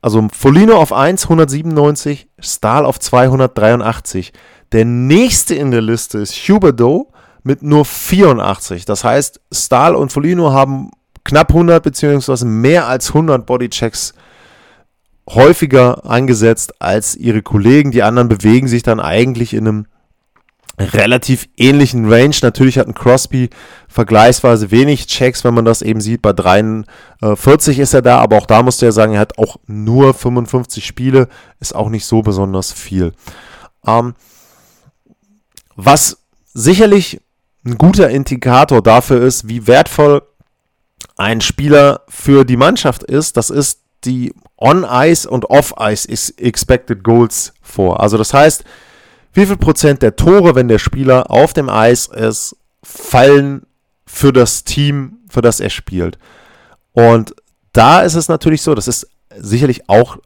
Also 0.00 0.28
Folino 0.32 0.76
auf 0.76 0.92
1, 0.92 1.24
197, 1.24 2.28
Stahl 2.38 2.84
auf 2.84 3.00
283. 3.00 4.32
Der 4.72 4.84
nächste 4.84 5.54
in 5.54 5.70
der 5.70 5.80
Liste 5.80 6.18
ist 6.18 6.34
Huberdeau 6.34 7.10
mit 7.42 7.62
nur 7.62 7.84
84. 7.84 8.84
Das 8.84 9.02
heißt, 9.02 9.40
Stahl 9.50 9.94
und 9.94 10.12
Folino 10.12 10.52
haben 10.52 10.90
knapp 11.24 11.50
100 11.50 11.82
beziehungsweise 11.82 12.44
mehr 12.44 12.86
als 12.86 13.08
100 13.08 13.46
Bodychecks 13.46 14.14
häufiger 15.28 16.04
eingesetzt 16.08 16.82
als 16.82 17.16
ihre 17.16 17.42
Kollegen. 17.42 17.90
Die 17.90 18.02
anderen 18.02 18.28
bewegen 18.28 18.68
sich 18.68 18.82
dann 18.82 19.00
eigentlich 19.00 19.54
in 19.54 19.66
einem 19.66 19.86
relativ 20.78 21.48
ähnlichen 21.56 22.10
Range. 22.10 22.34
Natürlich 22.42 22.78
hat 22.78 22.88
ein 22.88 22.94
Crosby 22.94 23.50
vergleichsweise 23.88 24.70
wenig 24.70 25.06
Checks, 25.06 25.44
wenn 25.44 25.54
man 25.54 25.64
das 25.64 25.82
eben 25.82 26.00
sieht. 26.00 26.22
Bei 26.22 26.32
43 26.32 27.78
ist 27.78 27.94
er 27.94 28.02
da, 28.02 28.18
aber 28.18 28.38
auch 28.38 28.46
da 28.46 28.62
musste 28.62 28.86
er 28.86 28.92
sagen, 28.92 29.14
er 29.14 29.20
hat 29.20 29.38
auch 29.38 29.56
nur 29.66 30.14
55 30.14 30.84
Spiele, 30.84 31.28
ist 31.60 31.74
auch 31.74 31.88
nicht 31.88 32.06
so 32.06 32.22
besonders 32.22 32.72
viel. 32.72 33.12
Ähm, 33.86 34.14
was 35.76 36.18
sicherlich 36.52 37.20
ein 37.64 37.78
guter 37.78 38.10
Indikator 38.10 38.82
dafür 38.82 39.22
ist, 39.22 39.48
wie 39.48 39.66
wertvoll 39.66 40.22
ein 41.16 41.40
Spieler 41.40 42.02
für 42.08 42.44
die 42.44 42.56
Mannschaft 42.56 43.04
ist, 43.04 43.36
das 43.36 43.50
ist 43.50 43.80
die 44.04 44.34
On-Ice 44.56 45.28
und 45.28 45.46
Off-Ice 45.50 46.08
Expected 46.38 47.02
Goals 47.04 47.54
vor. 47.62 48.00
Also 48.00 48.18
das 48.18 48.34
heißt, 48.34 48.64
wie 49.34 49.46
viel 49.46 49.56
Prozent 49.56 50.02
der 50.02 50.16
Tore, 50.16 50.54
wenn 50.54 50.68
der 50.68 50.78
Spieler 50.78 51.30
auf 51.30 51.52
dem 51.52 51.68
Eis 51.68 52.06
ist, 52.06 52.56
fallen 52.82 53.66
für 54.06 54.32
das 54.32 54.64
Team, 54.64 55.18
für 55.28 55.42
das 55.42 55.60
er 55.60 55.70
spielt. 55.70 56.18
Und 56.92 57.34
da 57.72 58.02
ist 58.02 58.14
es 58.14 58.28
natürlich 58.28 58.62
so, 58.62 58.74
das 58.74 58.88
ist 58.88 59.08
sicherlich 59.36 59.88
auch 59.88 60.18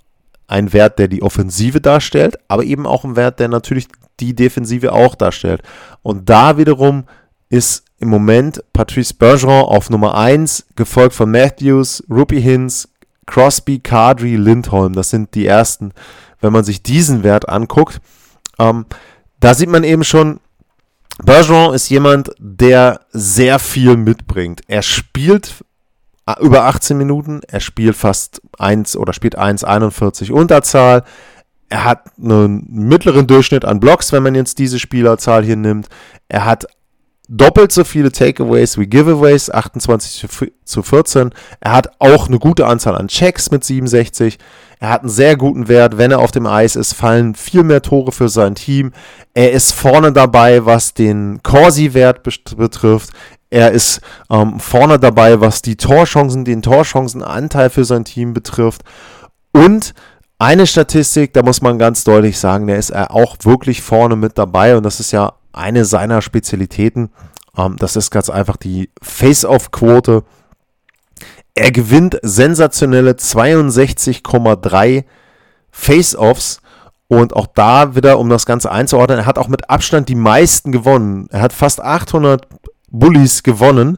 ein 0.47 0.73
Wert, 0.73 0.99
der 0.99 1.09
die 1.09 1.23
Offensive 1.23 1.81
darstellt, 1.81 2.39
aber 2.49 2.65
eben 2.65 2.87
auch 2.87 3.05
ein 3.05 3.17
Wert, 3.17 3.41
der 3.41 3.49
natürlich 3.49 3.89
die 4.21 4.35
Defensive 4.35 4.93
auch 4.93 5.15
darstellt. 5.15 5.63
Und 6.03 6.29
da 6.29 6.57
wiederum 6.59 7.05
ist 7.49 7.85
im 7.99 8.09
Moment 8.09 8.63
Patrice 8.73 9.15
Bergeron 9.15 9.65
auf 9.65 9.91
Nummer 9.91 10.15
1, 10.17 10.67
gefolgt 10.77 11.15
von 11.15 11.31
Matthews, 11.31 12.05
Rupi 12.11 12.41
Hins, 12.41 12.89
Crosby, 13.27 13.81
Kadri, 13.81 14.37
Lindholm. 14.37 14.93
Das 14.93 15.11
sind 15.11 15.35
die 15.35 15.47
ersten, 15.47 15.93
wenn 16.41 16.53
man 16.53 16.65
sich 16.65 16.83
diesen 16.83 17.23
Wert 17.23 17.49
anguckt. 17.49 18.01
Ähm, 18.59 18.87
da 19.41 19.55
sieht 19.55 19.69
man 19.69 19.85
eben 19.85 20.05
schon, 20.05 20.41
Bergeron 21.23 21.75
ist 21.75 21.89
jemand, 21.89 22.31
der 22.39 23.01
sehr 23.11 23.59
viel 23.59 23.97
mitbringt. 23.97 24.63
Er 24.69 24.83
spielt 24.83 25.65
äh, 26.27 26.35
über 26.41 26.65
18 26.65 26.97
Minuten, 26.97 27.41
er 27.47 27.61
spielt 27.61 27.97
fast 27.97 28.41
1 28.59 28.97
oder 28.97 29.13
spielt 29.13 29.39
1,41 29.39 30.31
Unterzahl. 30.31 31.05
Er 31.69 31.85
hat 31.85 32.05
einen 32.19 32.67
mittleren 32.71 33.27
Durchschnitt 33.27 33.65
an 33.65 33.81
Blocks, 33.81 34.13
wenn 34.13 34.23
man 34.23 34.35
jetzt 34.35 34.59
diese 34.59 34.79
Spielerzahl 34.79 35.45
hier 35.45 35.57
nimmt. 35.57 35.89
Er 36.29 36.45
hat 36.45 36.67
doppelt 37.29 37.73
so 37.73 37.85
viele 37.85 38.11
Takeaways 38.11 38.79
wie 38.79 38.87
Giveaways, 38.87 39.51
28 39.51 40.27
zu 40.65 40.83
14. 40.83 41.31
Er 41.61 41.73
hat 41.73 41.91
auch 41.99 42.29
eine 42.29 42.39
gute 42.39 42.67
Anzahl 42.67 42.97
an 42.97 43.09
Checks 43.09 43.51
mit 43.51 43.65
67. 43.65 44.39
Er 44.81 44.89
hat 44.89 45.03
einen 45.03 45.11
sehr 45.11 45.37
guten 45.37 45.69
Wert. 45.69 45.99
Wenn 45.99 46.11
er 46.11 46.21
auf 46.21 46.31
dem 46.31 46.47
Eis 46.47 46.75
ist, 46.75 46.95
fallen 46.95 47.35
viel 47.35 47.65
mehr 47.65 47.83
Tore 47.83 48.13
für 48.13 48.29
sein 48.29 48.55
Team. 48.55 48.93
Er 49.35 49.53
ist 49.53 49.73
vorne 49.73 50.13
dabei, 50.13 50.65
was 50.65 50.95
den 50.95 51.41
Corsi-Wert 51.43 52.23
betrifft. 52.57 53.11
Er 53.51 53.73
ist 53.73 54.01
ähm, 54.31 54.59
vorne 54.59 54.99
dabei, 54.99 55.41
was 55.41 55.63
die 55.63 55.77
Torchancen, 55.77 56.45
den 56.45 56.63
Torchancenanteil 56.63 57.71
für 57.71 57.85
sein 57.85 58.05
Team 58.05 58.33
betrifft. 58.33 58.83
Und 59.53 59.95
eine 60.39 60.67
Statistik, 60.67 61.33
da 61.33 61.43
muss 61.43 61.61
man 61.61 61.79
ganz 61.79 62.05
deutlich 62.05 62.39
sagen, 62.39 62.69
da 62.69 62.75
ist 62.77 62.91
er 62.91 63.11
auch 63.11 63.37
wirklich 63.43 63.83
vorne 63.83 64.17
mit 64.17 64.39
dabei. 64.39 64.77
Und 64.77 64.85
das 64.85 65.01
ist 65.01 65.13
ja 65.13 65.33
eine 65.53 65.85
seiner 65.85 66.23
Spezialitäten. 66.23 67.11
Ähm, 67.57 67.77
das 67.79 67.97
ist 67.97 68.11
ganz 68.11 68.31
einfach 68.31 68.57
die 68.57 68.91
Face-Off-Quote. 69.03 70.25
Er 71.55 71.73
gewinnt 71.73 72.19
sensationelle 72.23 73.13
62,3 73.13 75.05
Face-Offs. 75.71 76.61
Und 77.11 77.35
auch 77.35 77.47
da 77.47 77.95
wieder, 77.95 78.19
um 78.19 78.29
das 78.29 78.45
Ganze 78.45 78.71
einzuordnen, 78.71 79.21
er 79.21 79.27
hat 79.27 79.39
auch 79.39 79.49
mit 79.49 79.71
Abstand 79.71 80.11
die 80.11 80.15
meisten 80.15 80.73
gewonnen. 80.73 81.27
Er 81.31 81.41
hat 81.41 81.55
fast 81.55 81.81
800 81.81 82.47
Bullies 82.91 83.43
gewonnen. 83.43 83.97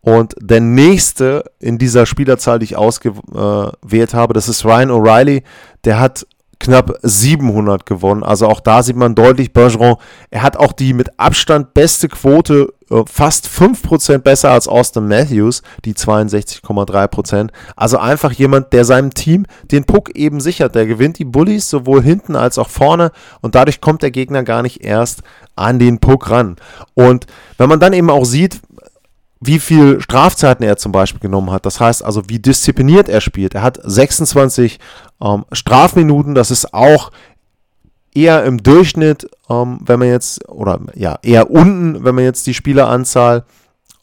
Und 0.00 0.36
der 0.40 0.60
nächste 0.60 1.42
in 1.58 1.78
dieser 1.78 2.06
Spielerzahl, 2.06 2.60
die 2.60 2.66
ich 2.66 2.76
ausgewählt 2.76 4.14
habe, 4.14 4.34
das 4.34 4.48
ist 4.48 4.64
Ryan 4.64 4.90
O'Reilly. 4.90 5.42
Der 5.82 5.98
hat 5.98 6.24
knapp 6.58 6.98
700 7.02 7.86
gewonnen. 7.86 8.22
Also 8.22 8.46
auch 8.46 8.60
da 8.60 8.82
sieht 8.82 8.96
man 8.96 9.14
deutlich, 9.14 9.52
Bergeron, 9.52 9.96
er 10.30 10.42
hat 10.42 10.56
auch 10.56 10.72
die 10.72 10.94
mit 10.94 11.18
Abstand 11.18 11.74
beste 11.74 12.08
Quote, 12.08 12.72
äh, 12.90 13.02
fast 13.06 13.48
5% 13.48 14.18
besser 14.18 14.50
als 14.50 14.68
Austin 14.68 15.08
Matthews, 15.08 15.62
die 15.84 15.94
62,3%. 15.94 17.50
Also 17.74 17.98
einfach 17.98 18.32
jemand, 18.32 18.72
der 18.72 18.84
seinem 18.84 19.12
Team 19.12 19.46
den 19.70 19.84
Puck 19.84 20.16
eben 20.16 20.40
sichert. 20.40 20.74
Der 20.74 20.86
gewinnt 20.86 21.18
die 21.18 21.24
Bullies 21.24 21.68
sowohl 21.68 22.02
hinten 22.02 22.36
als 22.36 22.58
auch 22.58 22.68
vorne 22.68 23.12
und 23.40 23.54
dadurch 23.54 23.80
kommt 23.80 24.02
der 24.02 24.10
Gegner 24.10 24.42
gar 24.42 24.62
nicht 24.62 24.82
erst 24.84 25.22
an 25.56 25.78
den 25.78 25.98
Puck 25.98 26.30
ran. 26.30 26.56
Und 26.94 27.26
wenn 27.58 27.68
man 27.68 27.80
dann 27.80 27.92
eben 27.92 28.10
auch 28.10 28.24
sieht, 28.24 28.60
wie 29.46 29.58
viel 29.58 30.00
Strafzeiten 30.00 30.64
er 30.64 30.76
zum 30.76 30.92
Beispiel 30.92 31.20
genommen 31.20 31.50
hat. 31.50 31.66
Das 31.66 31.80
heißt 31.80 32.04
also, 32.04 32.22
wie 32.28 32.38
diszipliniert 32.38 33.08
er 33.08 33.20
spielt. 33.20 33.54
Er 33.54 33.62
hat 33.62 33.78
26 33.82 34.78
ähm, 35.22 35.44
Strafminuten. 35.52 36.34
Das 36.34 36.50
ist 36.50 36.72
auch 36.74 37.10
eher 38.14 38.44
im 38.44 38.62
Durchschnitt, 38.62 39.28
ähm, 39.48 39.80
wenn 39.84 39.98
man 39.98 40.08
jetzt, 40.08 40.48
oder 40.48 40.80
ja, 40.94 41.18
eher 41.22 41.50
unten, 41.50 42.04
wenn 42.04 42.14
man 42.14 42.24
jetzt 42.24 42.46
die 42.46 42.54
Spieleranzahl 42.54 43.44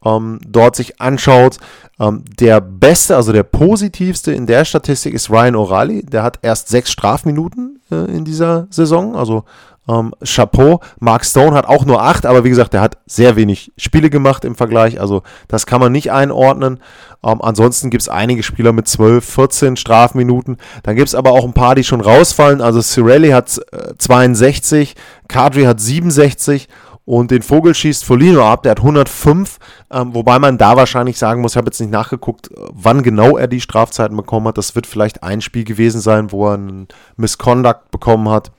ähm, 0.06 0.40
dort 0.48 0.76
sich 0.76 1.02
anschaut. 1.02 1.58
Ähm, 2.00 2.24
der 2.40 2.62
beste, 2.62 3.16
also 3.16 3.32
der 3.32 3.44
positivste 3.44 4.32
in 4.32 4.46
der 4.46 4.66
Statistik 4.66 5.14
ist 5.14 5.30
Ryan 5.30 5.56
O'Reilly. 5.56 6.10
Der 6.10 6.24
hat 6.24 6.40
erst 6.42 6.70
sechs 6.70 6.92
Strafminuten 6.92 7.80
äh, 7.92 7.96
in 7.96 8.26
dieser 8.26 8.68
Saison, 8.70 9.16
also 9.16 9.44
ähm, 9.88 10.14
Chapeau. 10.24 10.80
Mark 11.00 11.26
Stone 11.26 11.56
hat 11.56 11.66
auch 11.66 11.86
nur 11.86 12.02
acht, 12.02 12.26
aber 12.26 12.44
wie 12.44 12.50
gesagt, 12.50 12.74
der 12.74 12.82
hat 12.82 12.98
sehr 13.06 13.36
wenig 13.36 13.72
Spiele 13.78 14.10
gemacht 14.10 14.46
im 14.46 14.56
Vergleich. 14.56 15.00
Also 15.00 15.24
das 15.48 15.66
kann 15.66 15.82
man 15.82 15.92
nicht 15.92 16.12
einordnen. 16.12 16.80
Ähm, 17.24 17.42
ansonsten 17.42 17.90
gibt 17.90 18.02
es 18.02 18.10
einige 18.10 18.44
Spieler 18.44 18.74
mit 18.74 18.88
12, 18.88 19.26
14 19.26 19.78
Strafminuten. 19.78 20.58
Dann 20.84 20.96
gibt 20.96 21.08
es 21.08 21.16
aber 21.16 21.32
auch 21.32 21.46
ein 21.46 21.54
paar, 21.54 21.76
die 21.76 21.84
schon 21.84 22.02
rausfallen. 22.02 22.62
Also 22.62 22.82
Cirelli 22.82 23.30
hat 23.30 23.60
äh, 23.72 23.96
62, 23.98 24.96
Kadri 25.28 25.64
hat 25.64 25.80
67 25.80 26.68
und 27.06 27.32
den 27.32 27.42
Vogel 27.42 27.76
schießt 27.76 28.06
Folino 28.06 28.46
ab, 28.46 28.64
der 28.64 28.72
hat 28.72 28.80
105, 28.80 29.58
ähm, 29.92 30.16
wobei 30.16 30.40
man 30.40 30.58
da 30.58 30.78
wahrscheinlich 30.78 31.18
sagen 31.18 31.42
muss, 31.42 31.52
ich 31.54 31.58
habe 31.58 31.68
jetzt 31.68 31.82
nicht 31.82 31.92
nachgeguckt, 31.92 32.50
wann 32.56 33.04
genau 33.04 33.38
er 33.38 33.48
die 33.48 33.60
Strafzeiten 33.60 34.16
bekommen 34.16 34.48
hat. 34.48 34.58
Das 34.58 34.76
wird 34.76 34.88
vielleicht 34.88 35.22
ein 35.22 35.42
Spiel 35.42 35.66
gewesen 35.66 36.00
sein, 36.00 36.32
wo 36.32 36.48
er 36.48 36.54
einen 36.54 36.88
Misconduct 37.18 37.92
bekommen 37.92 38.30
hat. 38.30 38.52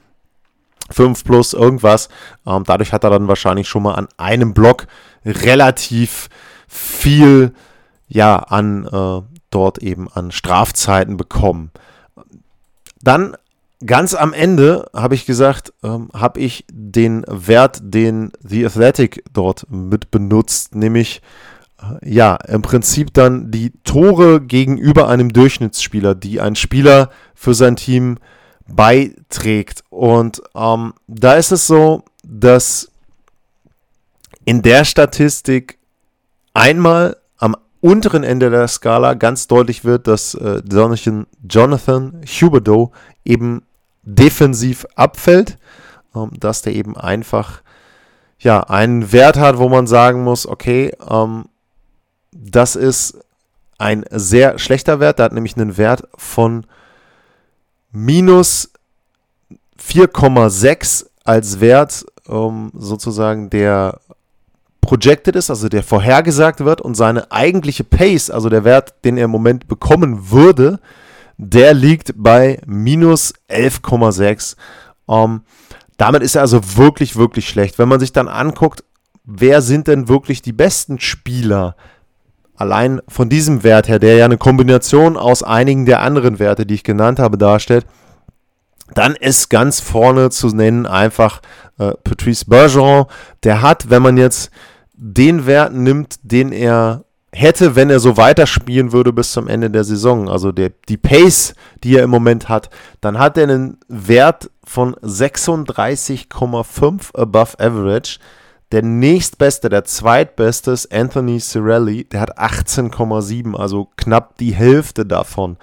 5 0.91 1.25
plus 1.25 1.53
irgendwas. 1.53 2.09
Ähm, 2.47 2.65
dadurch 2.67 2.93
hat 2.93 3.05
er 3.05 3.11
dann 3.11 3.29
wahrscheinlich 3.29 3.69
schon 3.69 3.83
mal 3.83 3.95
an 3.95 4.09
einem 4.17 4.55
Block 4.55 4.87
relativ 5.25 6.29
viel 6.69 7.53
ja 8.09 8.37
an 8.37 8.87
äh, 8.87 9.23
dort 9.51 9.79
eben 9.79 10.09
an 10.13 10.31
Strafzeiten 10.31 11.17
bekommen. 11.17 11.71
Dann 13.03 13.37
ganz 13.85 14.15
am 14.15 14.33
Ende 14.33 14.87
habe 14.95 15.15
ich 15.15 15.27
gesagt, 15.27 15.73
ähm, 15.83 16.11
habe 16.15 16.41
ich 16.41 16.65
den 16.71 17.25
Wert, 17.29 17.81
den 17.83 18.33
The 18.43 18.67
Athletic 18.67 19.25
dort 19.33 19.67
mit 19.71 20.11
benutzt, 20.11 20.75
nämlich 20.75 21.23
äh, 21.81 22.11
ja, 22.11 22.37
im 22.49 22.63
Prinzip 22.63 23.13
dann 23.15 23.51
die 23.51 23.73
Tore 23.85 24.41
gegenüber 24.41 25.09
einem 25.09 25.33
Durchschnittsspieler, 25.33 26.15
die 26.15 26.41
ein 26.41 26.57
Spieler 26.57 27.11
für 27.35 27.55
sein 27.55 27.77
Team 27.77 28.19
beiträgt. 28.67 29.85
Und 29.91 30.43
ähm, 30.55 30.95
da 31.07 31.35
ist 31.35 31.53
es 31.53 31.67
so, 31.67 32.05
dass 32.23 32.91
in 34.45 34.63
der 34.63 34.85
Statistik 34.85 35.79
einmal 36.53 37.17
am 37.39 37.57
unteren 37.81 38.25
Ende 38.25 38.51
der 38.51 38.69
Skala 38.69 39.15
ganz 39.15 39.47
deutlich 39.47 39.85
wird, 39.85 40.07
dass 40.07 40.35
äh, 40.35 40.63
Jonathan 40.69 42.21
Huberdeau 42.27 42.93
eben 43.25 43.63
defensiv 44.03 44.87
abfällt, 44.95 45.59
ähm, 46.15 46.31
dass 46.39 46.63
der 46.63 46.75
eben 46.75 46.97
einfach 46.97 47.63
ja 48.39 48.61
einen 48.61 49.13
Wert 49.13 49.39
hat, 49.39 49.59
wo 49.59 49.69
man 49.69 49.87
sagen 49.87 50.23
muss, 50.23 50.47
okay, 50.47 50.93
ähm, 51.09 51.47
das 52.33 52.77
ist 52.77 53.19
ein 53.79 54.05
sehr 54.11 54.59
schlechter 54.59 55.01
Wert, 55.01 55.19
der 55.19 55.27
hat 55.27 55.33
nämlich 55.33 55.57
einen 55.57 55.77
Wert 55.77 56.09
von 56.17 56.67
minus 57.95 58.71
4,6 59.81 61.07
als 61.25 61.61
Wert 61.61 62.05
ähm, 62.29 62.71
sozusagen 62.75 63.49
der 63.49 64.01
projected 64.81 65.37
ist, 65.37 65.49
also 65.49 65.69
der 65.69 65.83
vorhergesagt 65.83 66.65
wird 66.65 66.81
und 66.81 66.95
seine 66.95 67.31
eigentliche 67.33 67.85
Pace, 67.85 68.31
also 68.31 68.51
der 68.51 68.65
Wert, 68.65 68.95
den 69.05 69.17
er 69.17 69.25
im 69.25 69.31
Moment 69.31 69.67
bekommen 69.69 70.31
würde, 70.31 70.79
der 71.39 71.73
liegt 71.73 72.13
bei 72.17 72.61
minus 72.67 73.33
11,6. 73.49 74.57
Ähm, 75.09 75.43
damit 75.97 76.23
ist 76.23 76.35
er 76.35 76.43
also 76.43 76.61
wirklich, 76.77 77.17
wirklich 77.17 77.49
schlecht. 77.49 77.79
Wenn 77.79 77.89
man 77.89 78.01
sich 78.01 78.13
dann 78.13 78.29
anguckt, 78.29 78.85
wer 79.25 79.63
sind 79.63 79.87
denn 79.89 80.09
wirklich 80.09 80.43
die 80.43 80.53
besten 80.53 81.01
Spieler 81.01 81.77
allein 82.57 83.01
von 83.09 83.29
diesem 83.29 83.63
Wert 83.63 83.89
her, 83.89 83.99
der 83.99 84.17
ja 84.17 84.25
eine 84.25 84.39
Kombination 84.39 85.17
aus 85.17 85.43
einigen 85.43 85.87
der 85.87 86.01
anderen 86.01 86.39
Werte, 86.39 86.67
die 86.67 86.75
ich 86.75 86.85
genannt 86.85 87.19
habe, 87.19 87.39
darstellt, 87.39 87.87
dann 88.95 89.17
ist 89.17 89.49
ganz 89.49 89.81
vorne 89.81 90.31
zu 90.31 90.49
nennen 90.49 90.87
einfach 90.87 91.41
äh, 91.79 91.93
Patrice 92.05 92.45
Bergeron. 92.47 93.07
Der 93.43 93.63
hat, 93.63 93.91
wenn 93.91 94.03
man 94.03 94.17
jetzt 94.17 94.51
den 94.93 95.47
Wert 95.47 95.73
nimmt, 95.73 96.17
den 96.23 96.53
er 96.53 97.05
hätte, 97.33 97.75
wenn 97.75 97.91
er 97.91 97.99
so 97.99 98.17
weiterspielen 98.17 98.93
würde 98.93 99.13
bis 99.13 99.33
zum 99.33 99.49
Ende 99.49 99.71
der 99.71 99.85
Saison, 99.85 100.29
also 100.29 100.53
der, 100.53 100.71
die 100.89 100.97
Pace, 100.97 101.55
die 101.83 101.97
er 101.97 102.05
im 102.05 102.11
Moment 102.11 102.49
hat, 102.49 102.71
dann 103.01 103.19
hat 103.19 103.37
er 103.37 103.45
einen 103.45 103.79
Wert 103.89 104.51
von 104.65 104.95
36,5 104.97 107.17
above 107.17 107.59
average. 107.59 108.19
Der 108.73 108.83
nächstbeste, 108.83 109.69
der 109.69 109.85
zweitbeste 109.85 110.73
ist 110.73 110.93
Anthony 110.93 111.39
Cirelli, 111.39 112.05
der 112.05 112.21
hat 112.21 112.39
18,7, 112.39 113.55
also 113.55 113.89
knapp 113.97 114.37
die 114.39 114.55
Hälfte 114.55 115.07
davon. 115.07 115.57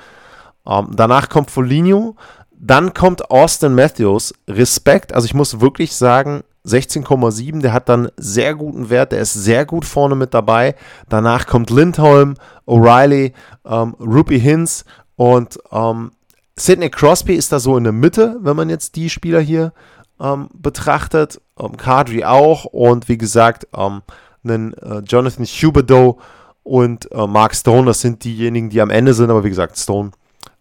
Ähm, 0.66 0.90
danach 0.96 1.30
kommt 1.30 1.52
Foligno, 1.52 2.16
dann 2.52 2.94
kommt 2.94 3.30
Austin 3.32 3.74
Matthews. 3.74 4.34
Respekt, 4.48 5.14
also 5.14 5.26
ich 5.26 5.34
muss 5.34 5.60
wirklich 5.60 5.96
sagen, 5.96 6.44
16,7, 6.66 7.62
der 7.62 7.74
hat 7.74 7.90
dann 7.90 8.10
sehr 8.18 8.54
guten 8.54 8.90
Wert, 8.90 9.12
der 9.12 9.22
ist 9.22 9.34
sehr 9.34 9.66
gut 9.66 9.84
vorne 9.84 10.16
mit 10.16 10.34
dabei. 10.34 10.76
Danach 11.10 11.48
kommt 11.48 11.72
Lindholm, 11.72 12.36
O'Reilly, 12.68 13.34
ähm, 13.66 13.96
Ruby 14.00 14.40
Hinz 14.40 14.86
und 15.16 15.58
ähm, 15.72 16.12
Sidney 16.58 16.90
Crosby 16.90 17.34
ist 17.34 17.52
da 17.52 17.60
so 17.60 17.78
in 17.78 17.84
der 17.84 17.94
Mitte, 17.94 18.38
wenn 18.42 18.56
man 18.56 18.70
jetzt 18.70 18.96
die 18.96 19.10
Spieler 19.10 19.40
hier 19.40 19.74
ähm, 20.20 20.50
betrachtet. 20.54 21.42
Ähm, 21.62 21.78
Kadri 21.78 22.24
auch 22.24 22.66
und 22.66 23.08
wie 23.08 23.18
gesagt, 23.18 23.68
ähm, 23.76 24.02
einen, 24.44 24.74
äh, 24.74 25.00
Jonathan 25.00 25.46
Huberdeau 25.46 26.20
und 26.64 27.12
äh, 27.12 27.28
Mark 27.28 27.56
Stone, 27.56 27.86
das 27.86 28.02
sind 28.02 28.24
diejenigen, 28.24 28.70
die 28.70 28.82
am 28.82 28.90
Ende 28.90 29.14
sind, 29.14 29.30
aber 29.30 29.44
wie 29.44 29.50
gesagt, 29.50 29.78
Stone 29.78 30.12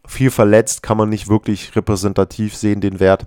viel 0.07 0.31
verletzt, 0.31 0.83
kann 0.83 0.97
man 0.97 1.09
nicht 1.09 1.29
wirklich 1.29 1.75
repräsentativ 1.77 2.57
sehen, 2.57 2.81
den 2.81 3.01
Wert. 3.01 3.27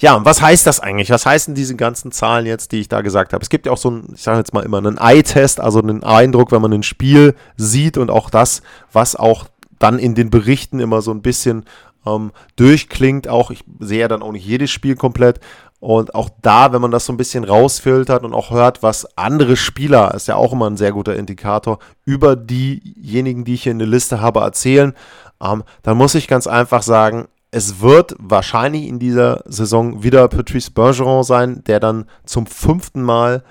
Ja, 0.00 0.16
und 0.16 0.24
was 0.24 0.42
heißt 0.42 0.66
das 0.66 0.80
eigentlich? 0.80 1.10
Was 1.10 1.24
heißen 1.24 1.54
diese 1.54 1.76
ganzen 1.76 2.10
Zahlen 2.10 2.46
jetzt, 2.46 2.72
die 2.72 2.80
ich 2.80 2.88
da 2.88 3.00
gesagt 3.00 3.32
habe? 3.32 3.42
Es 3.42 3.48
gibt 3.48 3.66
ja 3.66 3.72
auch 3.72 3.78
so 3.78 3.90
einen, 3.90 4.12
ich 4.14 4.22
sage 4.22 4.38
jetzt 4.38 4.52
mal 4.52 4.64
immer, 4.64 4.78
einen 4.78 4.98
Eye-Test, 4.98 5.60
also 5.60 5.80
einen 5.80 6.02
Eindruck, 6.02 6.50
wenn 6.50 6.62
man 6.62 6.72
ein 6.72 6.82
Spiel 6.82 7.34
sieht 7.56 7.96
und 7.96 8.10
auch 8.10 8.30
das, 8.30 8.62
was 8.92 9.14
auch 9.14 9.46
dann 9.78 9.98
in 9.98 10.14
den 10.14 10.30
Berichten 10.30 10.80
immer 10.80 11.00
so 11.00 11.12
ein 11.12 11.22
bisschen 11.22 11.64
ähm, 12.06 12.32
durchklingt. 12.56 13.28
Auch 13.28 13.50
ich 13.50 13.64
sehe 13.78 14.00
ja 14.00 14.08
dann 14.08 14.22
auch 14.22 14.32
nicht 14.32 14.46
jedes 14.46 14.70
Spiel 14.70 14.96
komplett. 14.96 15.40
Und 15.84 16.14
auch 16.14 16.30
da, 16.40 16.72
wenn 16.72 16.80
man 16.80 16.92
das 16.92 17.04
so 17.04 17.12
ein 17.12 17.18
bisschen 17.18 17.44
rausfiltert 17.44 18.24
und 18.24 18.32
auch 18.32 18.50
hört, 18.50 18.82
was 18.82 19.06
andere 19.18 19.54
Spieler, 19.54 20.14
ist 20.14 20.28
ja 20.28 20.34
auch 20.34 20.54
immer 20.54 20.70
ein 20.70 20.78
sehr 20.78 20.92
guter 20.92 21.14
Indikator, 21.14 21.78
über 22.06 22.36
diejenigen, 22.36 23.44
die 23.44 23.52
ich 23.52 23.64
hier 23.64 23.72
in 23.72 23.80
der 23.80 23.86
Liste 23.86 24.22
habe, 24.22 24.40
erzählen, 24.40 24.94
ähm, 25.42 25.62
dann 25.82 25.98
muss 25.98 26.14
ich 26.14 26.26
ganz 26.26 26.46
einfach 26.46 26.82
sagen, 26.82 27.28
es 27.50 27.82
wird 27.82 28.16
wahrscheinlich 28.18 28.88
in 28.88 28.98
dieser 28.98 29.42
Saison 29.44 30.02
wieder 30.02 30.26
Patrice 30.28 30.70
Bergeron 30.70 31.22
sein, 31.22 31.62
der 31.66 31.80
dann 31.80 32.06
zum 32.24 32.46
fünften 32.46 33.02
Mal 33.02 33.44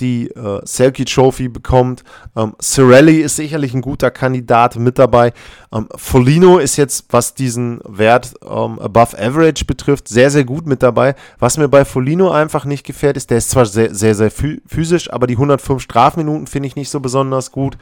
die 0.00 0.28
äh, 0.28 0.60
Selkie 0.64 1.04
Trophy 1.04 1.48
bekommt. 1.48 2.04
Ähm, 2.36 2.54
Cirelli 2.60 3.20
ist 3.20 3.36
sicherlich 3.36 3.74
ein 3.74 3.80
guter 3.80 4.10
Kandidat 4.10 4.76
mit 4.76 4.98
dabei. 4.98 5.32
Ähm, 5.72 5.88
Folino 5.96 6.58
ist 6.58 6.76
jetzt, 6.76 7.06
was 7.10 7.34
diesen 7.34 7.80
Wert 7.84 8.34
ähm, 8.42 8.78
above 8.78 9.18
average 9.18 9.64
betrifft, 9.64 10.08
sehr, 10.08 10.30
sehr 10.30 10.44
gut 10.44 10.66
mit 10.66 10.82
dabei. 10.82 11.14
Was 11.38 11.56
mir 11.56 11.68
bei 11.68 11.84
Folino 11.84 12.30
einfach 12.30 12.64
nicht 12.64 12.84
gefällt, 12.84 13.16
ist, 13.16 13.30
der 13.30 13.38
ist 13.38 13.50
zwar 13.50 13.66
sehr, 13.66 13.94
sehr, 13.94 14.14
sehr 14.14 14.30
physisch, 14.30 15.12
aber 15.12 15.26
die 15.26 15.34
105 15.34 15.82
Strafminuten 15.82 16.46
finde 16.46 16.66
ich 16.68 16.76
nicht 16.76 16.90
so 16.90 17.00
besonders 17.00 17.52
gut. 17.52 17.78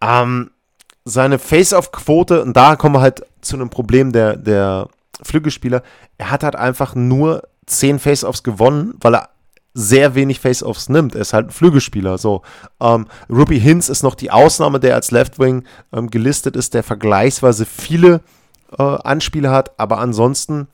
Ähm, 0.00 0.50
seine 1.04 1.38
Face-Off-Quote, 1.38 2.42
und 2.42 2.56
da 2.56 2.76
kommen 2.76 2.94
wir 2.94 3.00
halt 3.00 3.24
zu 3.40 3.56
einem 3.56 3.70
Problem 3.70 4.12
der, 4.12 4.36
der 4.36 4.88
Flügelspieler, 5.22 5.82
er 6.18 6.30
hat 6.30 6.44
halt 6.44 6.56
einfach 6.56 6.94
nur 6.94 7.42
10 7.66 7.98
Face-Offs 7.98 8.42
gewonnen, 8.42 8.94
weil 9.00 9.16
er 9.16 9.28
sehr 9.74 10.14
wenig 10.14 10.40
Face-Offs 10.40 10.88
nimmt. 10.88 11.14
Er 11.14 11.22
ist 11.22 11.32
halt 11.32 11.48
ein 11.48 11.50
Flügelspieler. 11.50 12.18
So. 12.18 12.42
Ähm, 12.80 13.06
Ruby 13.30 13.58
Hinz 13.58 13.88
ist 13.88 14.02
noch 14.02 14.14
die 14.14 14.30
Ausnahme, 14.30 14.80
der 14.80 14.94
als 14.94 15.10
Left 15.10 15.38
Wing 15.38 15.64
ähm, 15.92 16.10
gelistet 16.10 16.56
ist, 16.56 16.74
der 16.74 16.82
vergleichsweise 16.82 17.64
viele 17.64 18.20
äh, 18.78 18.82
Anspiele 18.82 19.50
hat, 19.50 19.78
aber 19.78 19.98
ansonsten 19.98 20.68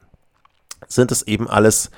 sind 0.87 1.13
es 1.13 1.23
eben 1.23 1.49
alles 1.49 1.91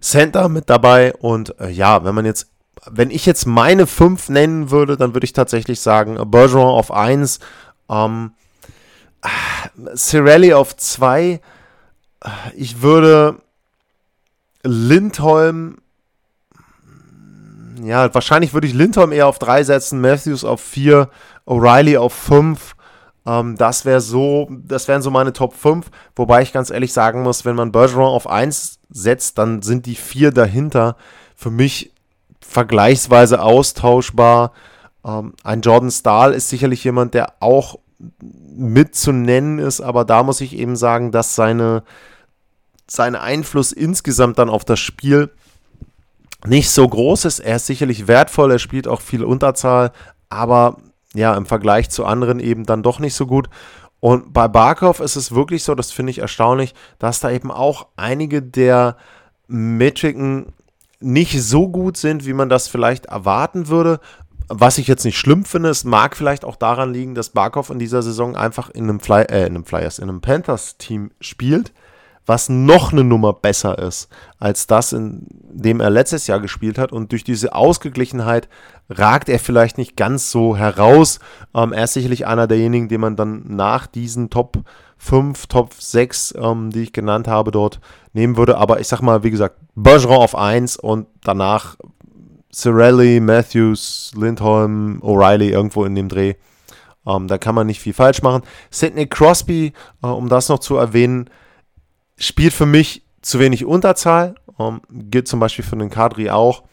Center 0.00 0.48
mit 0.48 0.70
dabei. 0.70 1.14
Und 1.14 1.58
äh, 1.60 1.70
ja, 1.70 2.04
wenn 2.04 2.14
man 2.14 2.24
jetzt, 2.24 2.50
wenn 2.86 3.10
ich 3.10 3.26
jetzt 3.26 3.46
meine 3.46 3.86
fünf 3.86 4.28
nennen 4.28 4.70
würde, 4.70 4.96
dann 4.96 5.14
würde 5.14 5.24
ich 5.24 5.32
tatsächlich 5.32 5.80
sagen, 5.80 6.18
Bergeron 6.30 6.66
auf 6.66 6.92
1, 6.92 7.40
ähm, 7.88 8.32
Cirelli 9.96 10.52
auf 10.52 10.76
2. 10.76 11.40
Ich 12.54 12.82
würde 12.82 13.38
Lindholm, 14.62 15.78
ja, 17.84 18.12
wahrscheinlich 18.14 18.54
würde 18.54 18.66
ich 18.66 18.74
Lindholm 18.74 19.12
eher 19.12 19.26
auf 19.26 19.38
3 19.38 19.64
setzen, 19.64 20.00
Matthews 20.00 20.44
auf 20.44 20.60
4, 20.60 21.08
O'Reilly 21.46 21.98
auf 21.98 22.12
5. 22.12 22.76
Ähm, 23.26 23.56
das 23.56 23.84
wäre 23.84 24.00
so, 24.00 24.48
das 24.50 24.88
wären 24.88 25.02
so 25.02 25.10
meine 25.10 25.32
Top 25.32 25.54
5. 25.54 25.86
Wobei 26.16 26.42
ich 26.42 26.52
ganz 26.52 26.70
ehrlich 26.70 26.92
sagen 26.92 27.22
muss, 27.22 27.44
wenn 27.44 27.56
man 27.56 27.72
Bergeron 27.72 28.06
auf 28.06 28.28
1 28.28 28.78
setzt, 28.90 29.38
dann 29.38 29.62
sind 29.62 29.86
die 29.86 29.96
vier 29.96 30.30
dahinter 30.30 30.96
für 31.34 31.50
mich 31.50 31.92
vergleichsweise 32.40 33.42
austauschbar. 33.42 34.52
Ähm, 35.04 35.34
ein 35.42 35.60
Jordan 35.60 35.90
Stahl 35.90 36.32
ist 36.32 36.48
sicherlich 36.48 36.84
jemand, 36.84 37.14
der 37.14 37.34
auch 37.40 37.78
mit 38.18 38.94
zu 38.94 39.12
nennen 39.12 39.58
ist, 39.58 39.80
aber 39.80 40.04
da 40.04 40.22
muss 40.22 40.40
ich 40.40 40.56
eben 40.56 40.76
sagen, 40.76 41.10
dass 41.10 41.34
seine, 41.34 41.82
sein 42.86 43.14
Einfluss 43.14 43.72
insgesamt 43.72 44.38
dann 44.38 44.50
auf 44.50 44.64
das 44.64 44.80
Spiel 44.80 45.30
nicht 46.46 46.70
so 46.70 46.86
groß 46.86 47.24
ist. 47.24 47.40
Er 47.40 47.56
ist 47.56 47.66
sicherlich 47.66 48.06
wertvoll, 48.06 48.52
er 48.52 48.58
spielt 48.58 48.88
auch 48.88 49.00
viel 49.00 49.24
Unterzahl, 49.24 49.92
aber 50.28 50.78
ja, 51.14 51.34
im 51.36 51.46
Vergleich 51.46 51.90
zu 51.90 52.04
anderen 52.04 52.40
eben 52.40 52.64
dann 52.64 52.82
doch 52.82 52.98
nicht 52.98 53.14
so 53.14 53.26
gut. 53.26 53.48
Und 54.00 54.34
bei 54.34 54.48
Barkov 54.48 55.00
ist 55.00 55.16
es 55.16 55.34
wirklich 55.34 55.64
so, 55.64 55.74
das 55.74 55.90
finde 55.90 56.10
ich 56.10 56.18
erstaunlich, 56.18 56.74
dass 56.98 57.20
da 57.20 57.30
eben 57.30 57.50
auch 57.50 57.86
einige 57.96 58.42
der 58.42 58.96
Metriken 59.46 60.52
nicht 61.00 61.42
so 61.42 61.68
gut 61.68 61.96
sind, 61.96 62.26
wie 62.26 62.32
man 62.32 62.48
das 62.48 62.68
vielleicht 62.68 63.06
erwarten 63.06 63.68
würde. 63.68 64.00
Was 64.48 64.76
ich 64.76 64.88
jetzt 64.88 65.04
nicht 65.04 65.16
schlimm 65.16 65.44
finde, 65.44 65.70
es 65.70 65.84
mag 65.84 66.16
vielleicht 66.16 66.44
auch 66.44 66.56
daran 66.56 66.92
liegen, 66.92 67.14
dass 67.14 67.30
Barkov 67.30 67.70
in 67.70 67.78
dieser 67.78 68.02
Saison 68.02 68.36
einfach 68.36 68.68
in 68.68 68.84
einem, 68.84 69.00
Fly, 69.00 69.22
äh, 69.22 69.46
in 69.46 69.54
einem 69.54 69.64
Flyers, 69.64 69.98
in 69.98 70.08
einem 70.08 70.20
Panthers-Team 70.20 71.12
spielt, 71.20 71.72
was 72.26 72.48
noch 72.48 72.92
eine 72.92 73.04
Nummer 73.04 73.32
besser 73.32 73.78
ist 73.78 74.08
als 74.38 74.66
das, 74.66 74.92
in 74.92 75.26
dem 75.30 75.80
er 75.80 75.90
letztes 75.90 76.26
Jahr 76.26 76.40
gespielt 76.40 76.78
hat. 76.78 76.92
Und 76.92 77.12
durch 77.12 77.24
diese 77.24 77.54
Ausgeglichenheit 77.54 78.48
ragt 78.88 79.28
er 79.28 79.38
vielleicht 79.38 79.78
nicht 79.78 79.96
ganz 79.96 80.30
so 80.30 80.56
heraus. 80.56 81.18
Ähm, 81.54 81.72
er 81.72 81.84
ist 81.84 81.94
sicherlich 81.94 82.26
einer 82.26 82.46
derjenigen, 82.46 82.88
den 82.88 83.00
man 83.00 83.16
dann 83.16 83.42
nach 83.46 83.86
diesen 83.86 84.30
Top 84.30 84.58
5, 84.98 85.46
Top 85.46 85.74
6, 85.74 86.34
ähm, 86.38 86.70
die 86.70 86.82
ich 86.82 86.92
genannt 86.92 87.28
habe, 87.28 87.50
dort 87.50 87.80
nehmen 88.12 88.36
würde. 88.36 88.58
Aber 88.58 88.80
ich 88.80 88.88
sag 88.88 89.00
mal, 89.00 89.22
wie 89.22 89.30
gesagt, 89.30 89.56
Bergeron 89.74 90.18
auf 90.18 90.36
1 90.36 90.76
und 90.76 91.06
danach 91.22 91.76
Cirelli, 92.52 93.20
Matthews, 93.20 94.12
Lindholm, 94.16 95.00
O'Reilly 95.02 95.50
irgendwo 95.50 95.84
in 95.84 95.94
dem 95.94 96.08
Dreh. 96.08 96.34
Ähm, 97.06 97.28
da 97.28 97.38
kann 97.38 97.54
man 97.54 97.66
nicht 97.66 97.80
viel 97.80 97.92
falsch 97.92 98.22
machen. 98.22 98.42
Sidney 98.70 99.06
Crosby, 99.06 99.72
äh, 100.02 100.06
um 100.06 100.28
das 100.28 100.48
noch 100.48 100.58
zu 100.58 100.76
erwähnen, 100.76 101.28
spielt 102.16 102.52
für 102.52 102.66
mich 102.66 103.02
zu 103.22 103.38
wenig 103.38 103.64
Unterzahl. 103.64 104.34
Ähm, 104.58 104.80
gilt 104.90 105.28
zum 105.28 105.40
Beispiel 105.40 105.64
für 105.64 105.76
den 105.76 105.90
Kadri 105.90 106.30
auch. 106.30 106.64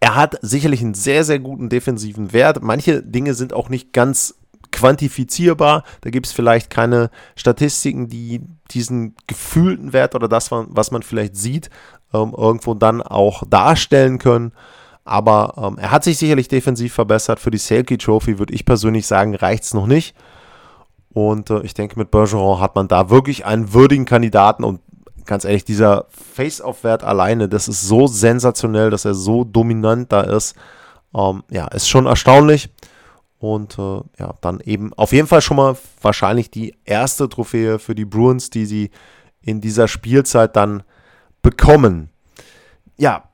Er 0.00 0.14
hat 0.14 0.38
sicherlich 0.42 0.80
einen 0.80 0.94
sehr, 0.94 1.24
sehr 1.24 1.38
guten 1.38 1.68
defensiven 1.68 2.32
Wert. 2.32 2.62
Manche 2.62 3.02
Dinge 3.02 3.34
sind 3.34 3.52
auch 3.52 3.68
nicht 3.68 3.92
ganz 3.92 4.34
quantifizierbar. 4.70 5.82
Da 6.02 6.10
gibt 6.10 6.26
es 6.26 6.32
vielleicht 6.32 6.70
keine 6.70 7.10
Statistiken, 7.36 8.08
die 8.08 8.42
diesen 8.70 9.16
gefühlten 9.26 9.92
Wert 9.92 10.14
oder 10.14 10.28
das, 10.28 10.50
was 10.50 10.90
man 10.90 11.02
vielleicht 11.02 11.36
sieht, 11.36 11.70
ähm, 12.12 12.34
irgendwo 12.36 12.74
dann 12.74 13.02
auch 13.02 13.42
darstellen 13.48 14.18
können. 14.18 14.52
Aber 15.04 15.54
ähm, 15.56 15.78
er 15.78 15.90
hat 15.90 16.04
sich 16.04 16.18
sicherlich 16.18 16.48
defensiv 16.48 16.92
verbessert. 16.92 17.40
Für 17.40 17.50
die 17.50 17.58
Selkie 17.58 17.96
Trophy 17.96 18.38
würde 18.38 18.52
ich 18.52 18.66
persönlich 18.66 19.06
sagen, 19.06 19.34
reicht 19.34 19.64
es 19.64 19.74
noch 19.74 19.86
nicht. 19.86 20.14
Und 21.18 21.50
äh, 21.50 21.62
ich 21.62 21.74
denke, 21.74 21.98
mit 21.98 22.12
Bergeron 22.12 22.60
hat 22.60 22.76
man 22.76 22.86
da 22.86 23.10
wirklich 23.10 23.44
einen 23.44 23.72
würdigen 23.72 24.04
Kandidaten. 24.04 24.62
Und 24.62 24.80
ganz 25.24 25.44
ehrlich, 25.44 25.64
dieser 25.64 26.06
Face-Off-Wert 26.10 27.02
alleine, 27.02 27.48
das 27.48 27.66
ist 27.66 27.80
so 27.80 28.06
sensationell, 28.06 28.90
dass 28.90 29.04
er 29.04 29.14
so 29.14 29.42
dominant 29.42 30.12
da 30.12 30.20
ist. 30.20 30.54
Ähm, 31.12 31.42
ja, 31.50 31.66
ist 31.66 31.88
schon 31.88 32.06
erstaunlich. 32.06 32.70
Und 33.40 33.80
äh, 33.80 34.00
ja, 34.20 34.34
dann 34.40 34.60
eben 34.60 34.94
auf 34.94 35.10
jeden 35.10 35.26
Fall 35.26 35.42
schon 35.42 35.56
mal 35.56 35.76
wahrscheinlich 36.00 36.52
die 36.52 36.76
erste 36.84 37.28
Trophäe 37.28 37.80
für 37.80 37.96
die 37.96 38.04
Bruins, 38.04 38.50
die 38.50 38.64
sie 38.64 38.92
in 39.40 39.60
dieser 39.60 39.88
Spielzeit 39.88 40.54
dann 40.54 40.84
bekommen. 41.42 42.10
Ja, 42.96 43.24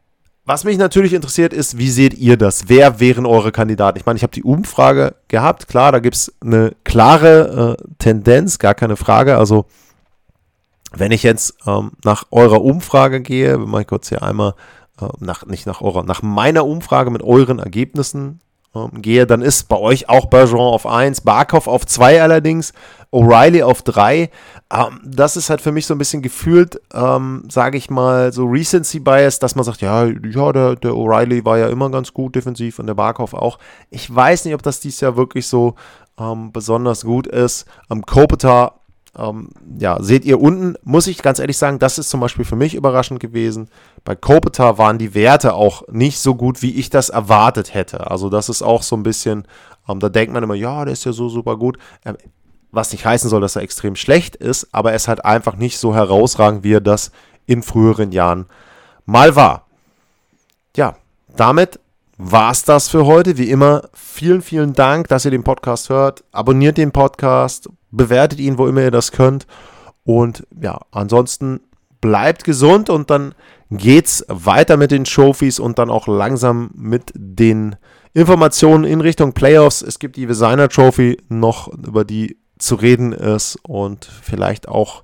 was 0.47 0.65
mich 0.65 0.77
natürlich 0.77 1.15
interessiert 1.15 1.53
ist, 1.53 1.79
wie 1.79 1.89
seht 1.89 2.15
ihr 2.15 2.37
das? 2.37 2.69
Wer 2.69 3.01
wären 3.01 3.25
eure 3.25 3.51
Kandidaten? 3.51 3.99
Ich 3.99 4.05
meine, 4.05 4.19
ich 4.19 4.23
habe 4.23 4.33
die 4.33 4.43
Umfrage 4.43 5.15
gehabt. 5.29 5.69
Klar, 5.69 5.93
da 5.93 6.01
gibt 6.01 6.17
es 6.17 6.35
eine 6.43 6.75
klare 6.85 7.77
äh, 7.79 7.85
Tendenz, 7.99 8.59
gar 8.59 8.75
keine 8.75 8.97
Frage. 8.97 9.39
Also, 9.39 9.65
wenn 10.93 11.13
ich 11.13 11.23
jetzt 11.23 11.57
ähm, 11.67 11.93
nach 12.05 12.27
eurer 12.31 12.63
Umfrage 12.63 13.23
gehe, 13.23 13.57
mache 13.57 13.83
ich 13.83 13.89
kurz 13.89 14.11
hier 14.11 14.23
einmal 14.23 14.55
äh, 15.01 15.07
nach, 15.19 15.47
nicht 15.47 15.67
nach 15.67 15.81
eurer, 15.81 16.05
nach 16.05 16.21
meiner 16.21 16.67
Umfrage 16.67 17.11
mit 17.11 17.23
euren 17.23 17.59
Ergebnissen 17.59 18.41
ähm, 18.75 19.03
gehe, 19.03 19.27
dann 19.27 19.43
ist 19.43 19.69
bei 19.69 19.77
euch 19.77 20.09
auch 20.09 20.27
Bergeron 20.27 20.73
auf 20.73 20.87
1, 20.87 21.23
Barkov 21.23 21.67
auf 21.67 21.87
2 21.87 22.23
allerdings, 22.23 22.73
O'Reilly 23.13 23.63
auf 23.63 23.83
3. 23.83 24.31
Ähm, 24.73 25.01
das 25.05 25.37
ist 25.37 25.51
halt 25.51 25.61
für 25.61 25.73
mich 25.73 25.87
so 25.87 25.95
ein 25.95 25.99
bisschen 25.99 26.23
gefühlt, 26.23 26.81
ähm, 26.93 27.45
sage 27.49 27.79
ich 27.79 27.91
mal, 27.91 28.33
so 28.33 28.45
Recency 28.45 28.99
Bias, 28.99 29.39
dass 29.39 29.55
man 29.55 29.65
sagt, 29.65 29.81
ja, 29.81 30.07
ja 30.07 30.53
der, 30.53 30.77
der 30.77 30.93
O'Reilly 30.93 31.45
war 31.45 31.59
ja 31.59 31.69
immer 31.69 31.91
ganz 31.91 32.13
gut 32.13 32.35
defensiv 32.35 32.79
und 32.79 32.87
der 32.87 32.95
Barkov 32.95 33.35
auch. 33.35 33.59
Ich 33.91 34.13
weiß 34.13 34.45
nicht, 34.45 34.55
ob 34.55 34.63
das 34.63 34.81
dieses 34.81 35.01
Jahr 35.01 35.17
wirklich 35.17 35.47
so 35.47 35.75
ähm, 36.19 36.53
besonders 36.53 37.05
gut 37.05 37.27
ist. 37.27 37.67
Am 37.89 38.05
Kopitar 38.05 38.81
ähm, 39.17 39.51
ja, 39.79 40.03
seht 40.03 40.25
ihr 40.25 40.41
unten, 40.41 40.77
muss 40.83 41.07
ich 41.07 41.23
ganz 41.23 41.39
ehrlich 41.39 41.59
sagen, 41.59 41.79
das 41.79 41.99
ist 41.99 42.11
zum 42.11 42.21
Beispiel 42.21 42.45
für 42.45 42.57
mich 42.57 42.75
überraschend 42.75 43.21
gewesen. 43.21 43.69
Bei 44.05 44.15
Kopitar 44.15 44.79
waren 44.79 44.99
die 44.99 45.15
Werte 45.15 45.55
auch 45.55 45.87
nicht 45.89 46.19
so 46.19 46.35
gut, 46.35 46.63
wie 46.63 46.75
ich 46.75 46.91
das 46.91 47.09
erwartet 47.09 47.75
hätte. 47.75 48.11
Also 48.11 48.29
das 48.29 48.49
ist 48.49 48.63
auch 48.63 48.83
so 48.83 48.97
ein 48.97 49.03
bisschen, 49.03 49.47
ähm, 49.89 50.01
da 50.01 50.09
denkt 50.09 50.33
man 50.33 50.43
immer, 50.43 50.55
ja, 50.55 50.85
der 50.85 50.93
ist 50.93 51.05
ja 51.05 51.13
so 51.13 51.29
super 51.29 51.57
gut. 51.57 51.79
Ähm, 52.05 52.17
was 52.73 52.91
nicht 52.91 53.07
heißen 53.07 53.31
soll, 53.31 53.41
dass 53.41 53.57
er 53.57 53.63
extrem 53.63 53.95
schlecht 53.95 54.35
ist, 54.35 54.69
aber 54.73 54.91
er 54.91 54.97
ist 54.97 55.07
halt 55.07 55.25
einfach 55.25 55.57
nicht 55.57 55.79
so 55.79 55.95
herausragend, 55.95 56.65
wie 56.65 56.75
er 56.75 56.81
das 56.81 57.13
in 57.47 57.63
früheren 57.63 58.11
Jahren 58.11 58.47
mal 59.07 59.37
war. 59.37 59.67
Ja, 60.77 60.97
damit 61.37 61.79
war 62.17 62.51
es 62.51 62.65
das 62.65 62.89
für 62.89 63.07
heute. 63.07 63.39
Wie 63.39 63.51
immer, 63.51 63.83
vielen, 63.93 64.43
vielen 64.43 64.73
Dank, 64.73 65.09
dass 65.09 65.25
ihr 65.25 65.31
den 65.31 65.45
Podcast 65.45 65.89
hört. 65.89 66.25
Abonniert 66.33 66.79
den 66.79 66.93
Podcast, 66.93 67.69
bewertet 67.97 68.41
ihn, 68.41 68.59
wo 68.59 68.67
immer 68.67 68.83
ihr 68.83 68.91
das 68.91 69.13
könnt. 69.13 69.47
Und 70.05 70.47
ja, 70.61 70.81
ansonsten 70.91 71.61
bleibt 72.01 72.45
gesund 72.45 72.91
und 72.91 73.11
dann 73.11 73.35
geht's 73.71 74.25
weiter 74.29 74.77
mit 74.77 74.91
den 74.91 75.05
Trophies 75.05 75.59
und 75.59 75.79
dann 75.79 75.91
auch 75.91 76.07
langsam 76.07 76.71
mit 76.75 77.13
den 77.15 77.77
Informationen 78.13 78.85
in 78.85 79.01
Richtung 79.01 79.33
Playoffs. 79.33 79.83
Es 79.83 79.99
gibt 79.99 80.17
die 80.17 80.27
Designer 80.27 80.69
Trophy 80.69 81.17
noch, 81.29 81.69
über 81.69 82.05
die 82.05 82.39
zu 82.59 82.77
reden 82.77 83.13
ist 83.13 83.59
und 83.63 84.05
vielleicht 84.05 84.69
auch 84.69 85.03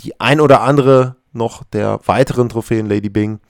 die 0.00 0.20
ein 0.20 0.40
oder 0.40 0.60
andere 0.62 1.16
noch 1.32 1.64
der 1.64 2.00
weiteren 2.06 2.48
Trophäen 2.48 2.88
Lady 2.88 3.08
Bing. 3.08 3.40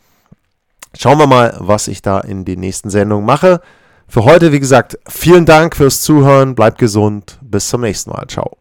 Schauen 0.97 1.19
wir 1.19 1.27
mal, 1.27 1.57
was 1.59 1.89
ich 1.89 2.03
da 2.03 2.21
in 2.21 2.45
den 2.45 2.61
nächsten 2.61 2.91
Sendungen 2.91 3.27
mache. 3.27 3.61
Für 4.11 4.25
heute, 4.25 4.53
wie 4.53 4.59
gesagt, 4.59 4.99
vielen 5.07 5.45
Dank 5.45 5.77
fürs 5.77 6.01
Zuhören. 6.01 6.55
Bleibt 6.55 6.79
gesund. 6.79 7.39
Bis 7.43 7.69
zum 7.69 7.83
nächsten 7.83 8.11
Mal. 8.11 8.27
Ciao. 8.27 8.57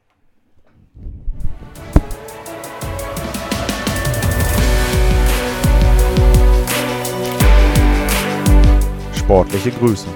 Sportliche 9.15 9.71
Grüße. 9.71 10.07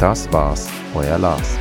Das 0.00 0.32
war's, 0.32 0.68
euer 0.94 1.18
Lars. 1.18 1.58